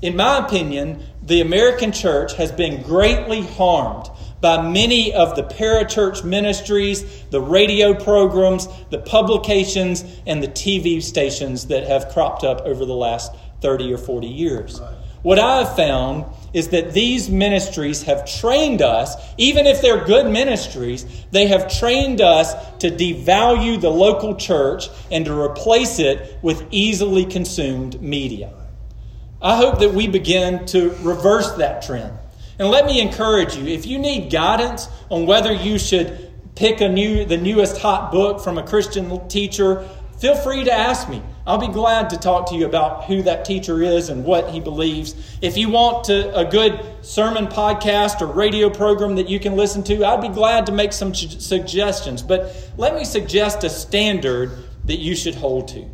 In 0.00 0.16
my 0.16 0.38
opinion, 0.38 1.02
the 1.22 1.42
American 1.42 1.92
church 1.92 2.34
has 2.34 2.50
been 2.50 2.82
greatly 2.82 3.42
harmed 3.42 4.08
by 4.40 4.62
many 4.68 5.12
of 5.12 5.36
the 5.36 5.42
parachurch 5.42 6.24
ministries, 6.24 7.24
the 7.30 7.40
radio 7.40 7.94
programs, 7.94 8.68
the 8.90 8.98
publications, 8.98 10.04
and 10.26 10.42
the 10.42 10.48
TV 10.48 11.02
stations 11.02 11.66
that 11.66 11.86
have 11.86 12.08
cropped 12.10 12.44
up 12.44 12.60
over 12.62 12.84
the 12.84 12.94
last 12.94 13.32
30 13.60 13.92
or 13.92 13.98
40 13.98 14.26
years. 14.28 14.80
Right. 14.80 14.94
What 15.22 15.38
I 15.38 15.64
have 15.64 15.74
found 15.74 16.26
is 16.54 16.68
that 16.68 16.92
these 16.92 17.28
ministries 17.28 18.04
have 18.04 18.24
trained 18.24 18.82
us, 18.82 19.16
even 19.36 19.66
if 19.66 19.82
they're 19.82 20.04
good 20.04 20.30
ministries, 20.30 21.04
they 21.32 21.48
have 21.48 21.76
trained 21.78 22.20
us 22.20 22.54
to 22.78 22.90
devalue 22.90 23.80
the 23.80 23.90
local 23.90 24.36
church 24.36 24.88
and 25.10 25.24
to 25.24 25.38
replace 25.38 25.98
it 25.98 26.38
with 26.40 26.64
easily 26.70 27.26
consumed 27.26 28.00
media. 28.00 28.54
I 29.42 29.56
hope 29.56 29.80
that 29.80 29.92
we 29.92 30.06
begin 30.06 30.66
to 30.66 30.90
reverse 31.00 31.52
that 31.56 31.82
trend. 31.82 32.16
And 32.58 32.68
let 32.68 32.86
me 32.86 33.00
encourage 33.00 33.56
you 33.56 33.66
if 33.66 33.86
you 33.86 33.98
need 33.98 34.30
guidance 34.30 34.88
on 35.10 35.26
whether 35.26 35.52
you 35.52 35.78
should 35.78 36.32
pick 36.54 36.80
a 36.80 36.88
new, 36.88 37.24
the 37.24 37.36
newest 37.36 37.78
hot 37.78 38.10
book 38.10 38.40
from 38.40 38.58
a 38.58 38.66
Christian 38.66 39.28
teacher, 39.28 39.88
feel 40.18 40.34
free 40.34 40.64
to 40.64 40.72
ask 40.72 41.08
me. 41.08 41.22
I'll 41.46 41.58
be 41.58 41.68
glad 41.68 42.10
to 42.10 42.18
talk 42.18 42.50
to 42.50 42.56
you 42.56 42.66
about 42.66 43.04
who 43.04 43.22
that 43.22 43.44
teacher 43.44 43.80
is 43.80 44.08
and 44.10 44.24
what 44.24 44.50
he 44.50 44.60
believes. 44.60 45.14
If 45.40 45.56
you 45.56 45.70
want 45.70 46.04
to, 46.04 46.36
a 46.36 46.44
good 46.44 46.84
sermon 47.00 47.46
podcast 47.46 48.20
or 48.20 48.26
radio 48.26 48.68
program 48.68 49.14
that 49.16 49.28
you 49.28 49.38
can 49.38 49.56
listen 49.56 49.84
to, 49.84 50.04
I'd 50.04 50.20
be 50.20 50.28
glad 50.28 50.66
to 50.66 50.72
make 50.72 50.92
some 50.92 51.14
suggestions. 51.14 52.22
But 52.22 52.72
let 52.76 52.94
me 52.94 53.04
suggest 53.04 53.62
a 53.62 53.70
standard 53.70 54.50
that 54.86 54.98
you 54.98 55.14
should 55.14 55.36
hold 55.36 55.68
to. 55.68 55.86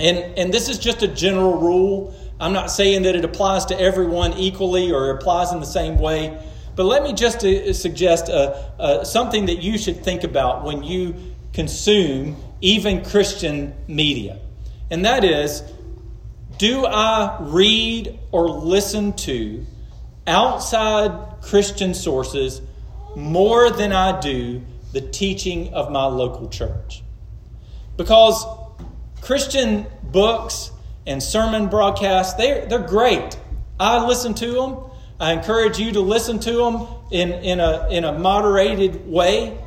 And, 0.00 0.18
and 0.38 0.52
this 0.52 0.68
is 0.68 0.78
just 0.78 1.02
a 1.02 1.08
general 1.08 1.58
rule. 1.60 2.14
I'm 2.38 2.52
not 2.52 2.70
saying 2.70 3.02
that 3.02 3.16
it 3.16 3.24
applies 3.24 3.66
to 3.66 3.80
everyone 3.80 4.34
equally 4.34 4.92
or 4.92 5.10
applies 5.10 5.52
in 5.52 5.60
the 5.60 5.66
same 5.66 5.98
way, 5.98 6.38
but 6.74 6.84
let 6.84 7.02
me 7.02 7.14
just 7.14 7.44
uh, 7.44 7.72
suggest 7.72 8.28
uh, 8.28 8.62
uh, 8.78 9.04
something 9.04 9.46
that 9.46 9.62
you 9.62 9.78
should 9.78 10.04
think 10.04 10.24
about 10.24 10.64
when 10.64 10.82
you 10.82 11.14
consume 11.54 12.36
even 12.60 13.04
Christian 13.04 13.74
media. 13.88 14.38
And 14.90 15.04
that 15.04 15.24
is 15.24 15.62
do 16.58 16.86
I 16.86 17.36
read 17.40 18.18
or 18.32 18.48
listen 18.48 19.12
to 19.14 19.66
outside 20.26 21.42
Christian 21.42 21.92
sources 21.92 22.62
more 23.14 23.70
than 23.70 23.92
I 23.92 24.20
do 24.20 24.62
the 24.92 25.00
teaching 25.00 25.74
of 25.74 25.90
my 25.90 26.06
local 26.06 26.48
church? 26.48 27.02
Because 27.96 28.44
Christian 29.20 29.86
books, 30.02 30.70
and 31.06 31.22
sermon 31.22 31.68
broadcasts, 31.68 32.34
they're, 32.34 32.66
they're 32.66 32.86
great. 32.86 33.38
I 33.78 34.04
listen 34.06 34.34
to 34.34 34.52
them. 34.52 34.78
I 35.18 35.32
encourage 35.32 35.78
you 35.78 35.92
to 35.92 36.00
listen 36.00 36.38
to 36.40 36.52
them 36.52 36.86
in, 37.10 37.32
in, 37.32 37.60
a, 37.60 37.88
in 37.90 38.04
a 38.04 38.18
moderated 38.18 39.08
way, 39.08 39.58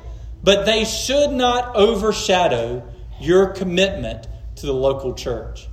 but 0.43 0.65
they 0.65 0.85
should 0.85 1.31
not 1.31 1.75
overshadow 1.75 2.87
your 3.19 3.47
commitment 3.47 4.27
to 4.57 4.65
the 4.65 4.73
local 4.73 5.13
church. 5.13 5.67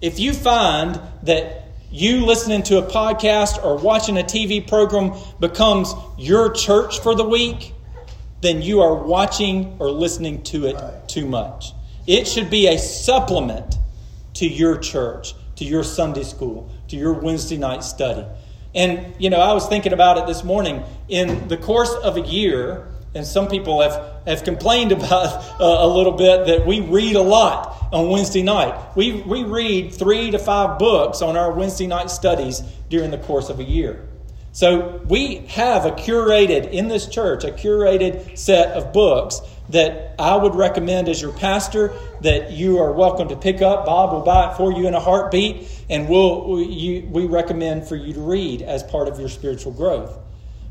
If 0.00 0.18
you 0.18 0.32
find 0.32 1.00
that 1.22 1.68
you 1.90 2.26
listening 2.26 2.62
to 2.64 2.78
a 2.78 2.82
podcast 2.82 3.64
or 3.64 3.78
watching 3.78 4.18
a 4.18 4.22
TV 4.22 4.66
program 4.66 5.14
becomes 5.40 5.94
your 6.18 6.52
church 6.52 7.00
for 7.00 7.14
the 7.14 7.24
week, 7.24 7.72
then 8.40 8.60
you 8.62 8.80
are 8.82 8.94
watching 8.94 9.76
or 9.78 9.90
listening 9.90 10.42
to 10.44 10.66
it 10.66 11.08
too 11.08 11.26
much. 11.26 11.72
It 12.06 12.26
should 12.26 12.50
be 12.50 12.68
a 12.68 12.78
supplement 12.78 13.77
to 14.38 14.46
your 14.46 14.78
church, 14.78 15.34
to 15.56 15.64
your 15.64 15.82
Sunday 15.82 16.22
school, 16.22 16.70
to 16.86 16.96
your 16.96 17.12
Wednesday 17.12 17.56
night 17.56 17.82
study. 17.82 18.24
And, 18.72 19.12
you 19.18 19.30
know, 19.30 19.40
I 19.40 19.52
was 19.52 19.66
thinking 19.66 19.92
about 19.92 20.16
it 20.16 20.28
this 20.28 20.44
morning. 20.44 20.84
In 21.08 21.48
the 21.48 21.56
course 21.56 21.92
of 21.92 22.16
a 22.16 22.20
year, 22.20 22.86
and 23.16 23.26
some 23.26 23.48
people 23.48 23.80
have, 23.82 24.22
have 24.28 24.44
complained 24.44 24.92
about 24.98 25.60
uh, 25.60 25.84
a 25.84 25.88
little 25.88 26.12
bit 26.12 26.46
that 26.46 26.64
we 26.64 26.80
read 26.80 27.16
a 27.16 27.20
lot 27.20 27.88
on 27.92 28.10
Wednesday 28.10 28.42
night. 28.42 28.96
We, 28.96 29.22
we 29.22 29.42
read 29.42 29.92
three 29.92 30.30
to 30.30 30.38
five 30.38 30.78
books 30.78 31.20
on 31.20 31.36
our 31.36 31.50
Wednesday 31.50 31.88
night 31.88 32.08
studies 32.08 32.62
during 32.88 33.10
the 33.10 33.18
course 33.18 33.48
of 33.48 33.58
a 33.58 33.64
year. 33.64 34.08
So 34.52 35.00
we 35.08 35.46
have 35.48 35.84
a 35.84 35.90
curated, 35.90 36.70
in 36.70 36.86
this 36.86 37.06
church, 37.06 37.42
a 37.42 37.50
curated 37.50 38.38
set 38.38 38.76
of 38.76 38.92
books 38.92 39.40
that 39.70 40.14
I 40.18 40.36
would 40.36 40.54
recommend 40.54 41.08
as 41.08 41.20
your 41.20 41.32
pastor 41.32 41.92
that 42.22 42.52
you 42.52 42.78
are 42.78 42.92
welcome 42.92 43.28
to 43.28 43.36
pick 43.36 43.60
up. 43.60 43.86
Bob 43.86 44.12
will 44.12 44.22
buy 44.22 44.50
it 44.50 44.56
for 44.56 44.72
you 44.72 44.86
in 44.86 44.94
a 44.94 45.00
heartbeat, 45.00 45.68
and 45.90 46.08
we'll, 46.08 46.48
we, 46.50 47.06
we 47.08 47.26
recommend 47.26 47.86
for 47.86 47.96
you 47.96 48.14
to 48.14 48.20
read 48.20 48.62
as 48.62 48.82
part 48.82 49.08
of 49.08 49.18
your 49.18 49.28
spiritual 49.28 49.72
growth. 49.72 50.18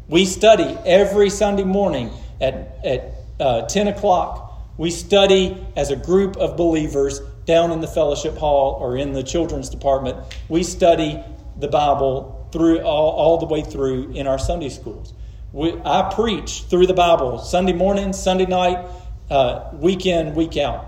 We 0.08 0.26
study 0.26 0.78
every 0.86 1.30
Sunday 1.30 1.64
morning 1.64 2.12
at, 2.42 2.80
at 2.84 3.14
uh, 3.40 3.68
10 3.68 3.90
o'clock. 3.90 4.44
We 4.78 4.90
study 4.90 5.58
as 5.76 5.92
a 5.92 5.96
group 5.96 6.38
of 6.38 6.56
believers 6.56 7.20
down 7.46 7.72
in 7.72 7.82
the 7.82 7.88
fellowship 7.88 8.38
hall 8.38 8.78
or 8.80 8.98
in 8.98 9.14
the 9.14 9.24
children's 9.24 9.70
department. 9.70 10.18
We 10.50 10.64
study 10.64 11.24
the 11.58 11.68
Bible 11.68 12.48
through 12.52 12.82
all, 12.82 13.12
all 13.12 13.38
the 13.38 13.46
way 13.46 13.62
through 13.62 14.12
in 14.12 14.28
our 14.28 14.40
Sunday 14.40 14.70
schools. 14.70 15.14
We, 15.54 15.74
I 15.86 16.12
preach 16.14 16.64
through 16.70 16.88
the 16.88 16.94
Bible 16.94 17.40
Sunday 17.40 17.74
morning, 17.74 18.12
Sunday 18.12 18.46
night, 18.46 18.86
uh, 19.30 19.70
week 19.74 20.06
in, 20.06 20.36
week 20.36 20.58
out. 20.58 20.86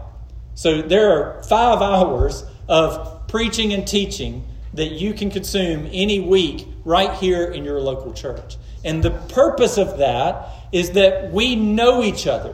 So 0.56 0.82
there 0.82 1.12
are 1.12 1.43
five 1.43 1.82
hours 1.82 2.43
of 2.67 3.28
preaching 3.28 3.72
and 3.72 3.88
teaching 3.88 4.45
that 4.74 4.91
you 4.91 5.13
can 5.13 5.32
consume 5.32 5.88
any 5.91 6.19
week 6.19 6.67
right 6.84 7.13
here 7.13 7.45
in 7.45 7.63
your 7.63 7.80
local 7.80 8.13
church. 8.13 8.58
And 8.84 9.02
the 9.02 9.12
purpose 9.12 9.78
of 9.78 10.00
that 10.00 10.50
is 10.72 10.91
that 10.91 11.32
we 11.32 11.56
know 11.56 12.04
each 12.04 12.28
other 12.28 12.54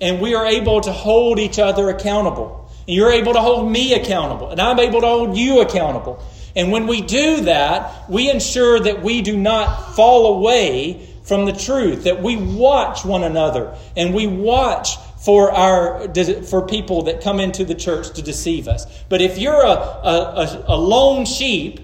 and 0.00 0.20
we 0.20 0.34
are 0.34 0.46
able 0.46 0.80
to 0.82 0.92
hold 0.92 1.38
each 1.38 1.58
other 1.58 1.88
accountable. 1.88 2.70
And 2.86 2.94
you're 2.94 3.12
able 3.12 3.32
to 3.32 3.40
hold 3.40 3.70
me 3.70 3.94
accountable, 3.94 4.50
and 4.50 4.60
I'm 4.60 4.78
able 4.78 5.00
to 5.00 5.06
hold 5.06 5.36
you 5.36 5.60
accountable. 5.60 6.22
And 6.54 6.70
when 6.70 6.86
we 6.86 7.00
do 7.00 7.42
that, 7.42 8.08
we 8.08 8.30
ensure 8.30 8.78
that 8.78 9.02
we 9.02 9.22
do 9.22 9.36
not 9.36 9.96
fall 9.96 10.38
away 10.38 11.08
from 11.24 11.46
the 11.46 11.52
truth, 11.52 12.04
that 12.04 12.22
we 12.22 12.36
watch 12.36 13.04
one 13.04 13.24
another 13.24 13.76
and 13.96 14.14
we 14.14 14.26
watch 14.26 14.96
for 15.24 15.50
our 15.50 16.06
for 16.44 16.66
people 16.66 17.02
that 17.02 17.22
come 17.22 17.40
into 17.40 17.64
the 17.64 17.74
church 17.74 18.10
to 18.10 18.22
deceive 18.22 18.68
us. 18.68 18.86
But 19.08 19.22
if 19.22 19.38
you're 19.38 19.64
a, 19.64 19.72
a, 19.72 20.64
a 20.68 20.76
lone 20.76 21.24
sheep 21.24 21.80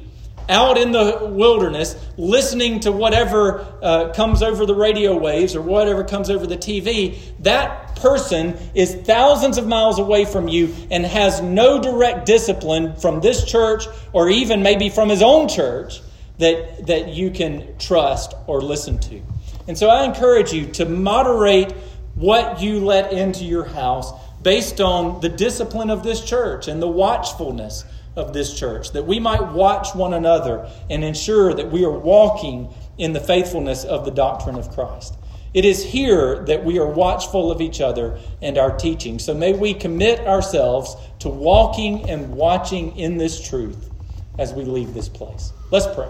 out 0.51 0.77
in 0.77 0.93
the 0.93 1.31
wilderness 1.31 1.97
listening 2.19 2.81
to 2.81 2.93
whatever 2.93 3.65
uh, 3.83 4.13
comes 4.13 4.43
over 4.43 4.67
the 4.67 4.75
radio 4.75 5.17
waves 5.17 5.55
or 5.55 5.63
whatever 5.63 6.05
comes 6.05 6.29
over 6.29 6.47
the 6.47 6.57
TV, 6.57 7.19
that 7.39 7.97
person 7.97 8.59
is 8.75 8.95
thousands 8.95 9.57
of 9.57 9.67
miles 9.67 9.99
away 9.99 10.25
from 10.25 10.49
you 10.49 10.75
and 10.91 11.07
has 11.07 11.41
no 11.41 11.81
direct 11.81 12.27
discipline 12.27 12.97
from 12.97 13.21
this 13.21 13.45
church 13.45 13.85
or 14.13 14.29
even 14.29 14.63
maybe 14.63 14.91
from 14.91 15.09
his 15.09 15.23
own 15.23 15.49
church 15.49 16.01
that, 16.41 16.87
that 16.87 17.09
you 17.09 17.31
can 17.31 17.79
trust 17.79 18.35
or 18.47 18.61
listen 18.61 18.99
to. 18.99 19.23
And 19.69 19.79
so 19.79 19.89
I 19.89 20.05
encourage 20.05 20.53
you 20.53 20.67
to 20.73 20.85
moderate 20.85 21.73
what 22.15 22.61
you 22.61 22.81
let 22.81 23.13
into 23.13 23.45
your 23.45 23.65
house 23.65 24.13
based 24.43 24.81
on 24.81 25.21
the 25.21 25.29
discipline 25.29 25.91
of 25.91 26.03
this 26.03 26.25
church 26.25 26.67
and 26.67 26.83
the 26.83 26.89
watchfulness 26.89 27.85
of 28.17 28.33
this 28.33 28.59
church, 28.59 28.93
that 28.93 29.07
we 29.07 29.21
might 29.21 29.53
watch 29.53 29.95
one 29.95 30.15
another 30.15 30.69
and 30.89 31.05
ensure 31.05 31.55
that 31.55 31.71
we 31.71 31.85
are 31.85 31.99
walking 31.99 32.73
in 32.99 33.13
the 33.13 33.21
faithfulness 33.21 33.85
of 33.85 34.05
the 34.05 34.11
doctrine 34.11 34.57
of 34.57 34.71
Christ. 34.71 35.15
It 35.53 35.65
is 35.65 35.85
here 35.85 36.45
that 36.45 36.65
we 36.65 36.79
are 36.79 36.87
watchful 36.87 37.51
of 37.51 37.61
each 37.61 37.81
other 37.81 38.19
and 38.41 38.57
our 38.57 38.77
teaching. 38.77 39.19
So 39.19 39.35
may 39.35 39.53
we 39.53 39.75
commit 39.75 40.21
ourselves 40.27 40.97
to 41.21 41.29
walking 41.29 42.09
and 42.09 42.35
watching 42.35 42.97
in 42.97 43.19
this 43.19 43.49
truth 43.49 43.91
as 44.39 44.53
we 44.53 44.65
leave 44.65 44.95
this 44.95 45.09
place. 45.09 45.53
Let's 45.71 45.87
pray. 45.95 46.09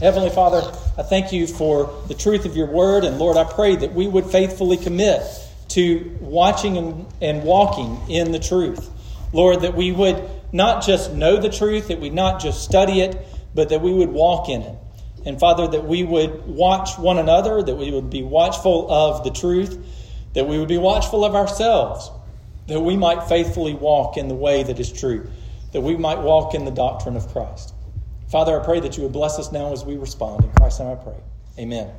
Heavenly 0.00 0.30
Father, 0.30 0.62
I 0.96 1.02
thank 1.02 1.32
you 1.32 1.48
for 1.48 1.92
the 2.06 2.14
truth 2.14 2.44
of 2.44 2.54
your 2.54 2.68
word. 2.68 3.04
And 3.04 3.18
Lord, 3.18 3.36
I 3.36 3.42
pray 3.42 3.74
that 3.74 3.92
we 3.92 4.06
would 4.06 4.26
faithfully 4.26 4.76
commit 4.76 5.22
to 5.70 6.16
watching 6.20 6.78
and, 6.78 7.06
and 7.20 7.42
walking 7.42 8.00
in 8.08 8.30
the 8.30 8.38
truth. 8.38 8.88
Lord, 9.32 9.62
that 9.62 9.74
we 9.74 9.90
would 9.90 10.22
not 10.52 10.86
just 10.86 11.12
know 11.12 11.36
the 11.36 11.50
truth, 11.50 11.88
that 11.88 12.00
we 12.00 12.10
not 12.10 12.40
just 12.40 12.62
study 12.62 13.00
it, 13.00 13.26
but 13.56 13.70
that 13.70 13.80
we 13.80 13.92
would 13.92 14.10
walk 14.10 14.48
in 14.48 14.62
it. 14.62 14.74
And 15.26 15.40
Father, 15.40 15.66
that 15.66 15.84
we 15.84 16.04
would 16.04 16.46
watch 16.46 16.96
one 16.96 17.18
another, 17.18 17.60
that 17.60 17.74
we 17.74 17.90
would 17.90 18.08
be 18.08 18.22
watchful 18.22 18.88
of 18.90 19.24
the 19.24 19.30
truth, 19.30 19.84
that 20.34 20.46
we 20.46 20.60
would 20.60 20.68
be 20.68 20.78
watchful 20.78 21.24
of 21.24 21.34
ourselves, 21.34 22.08
that 22.68 22.80
we 22.80 22.96
might 22.96 23.24
faithfully 23.24 23.74
walk 23.74 24.16
in 24.16 24.28
the 24.28 24.34
way 24.34 24.62
that 24.62 24.78
is 24.78 24.92
true, 24.92 25.28
that 25.72 25.80
we 25.80 25.96
might 25.96 26.20
walk 26.20 26.54
in 26.54 26.64
the 26.64 26.70
doctrine 26.70 27.16
of 27.16 27.26
Christ. 27.32 27.74
Father, 28.28 28.60
I 28.60 28.64
pray 28.64 28.80
that 28.80 28.96
you 28.96 29.04
would 29.04 29.12
bless 29.12 29.38
us 29.38 29.52
now 29.52 29.72
as 29.72 29.84
we 29.84 29.96
respond. 29.96 30.44
In 30.44 30.52
Christ's 30.52 30.80
name 30.80 30.90
I 30.90 30.94
pray. 30.96 31.16
Amen. 31.58 31.90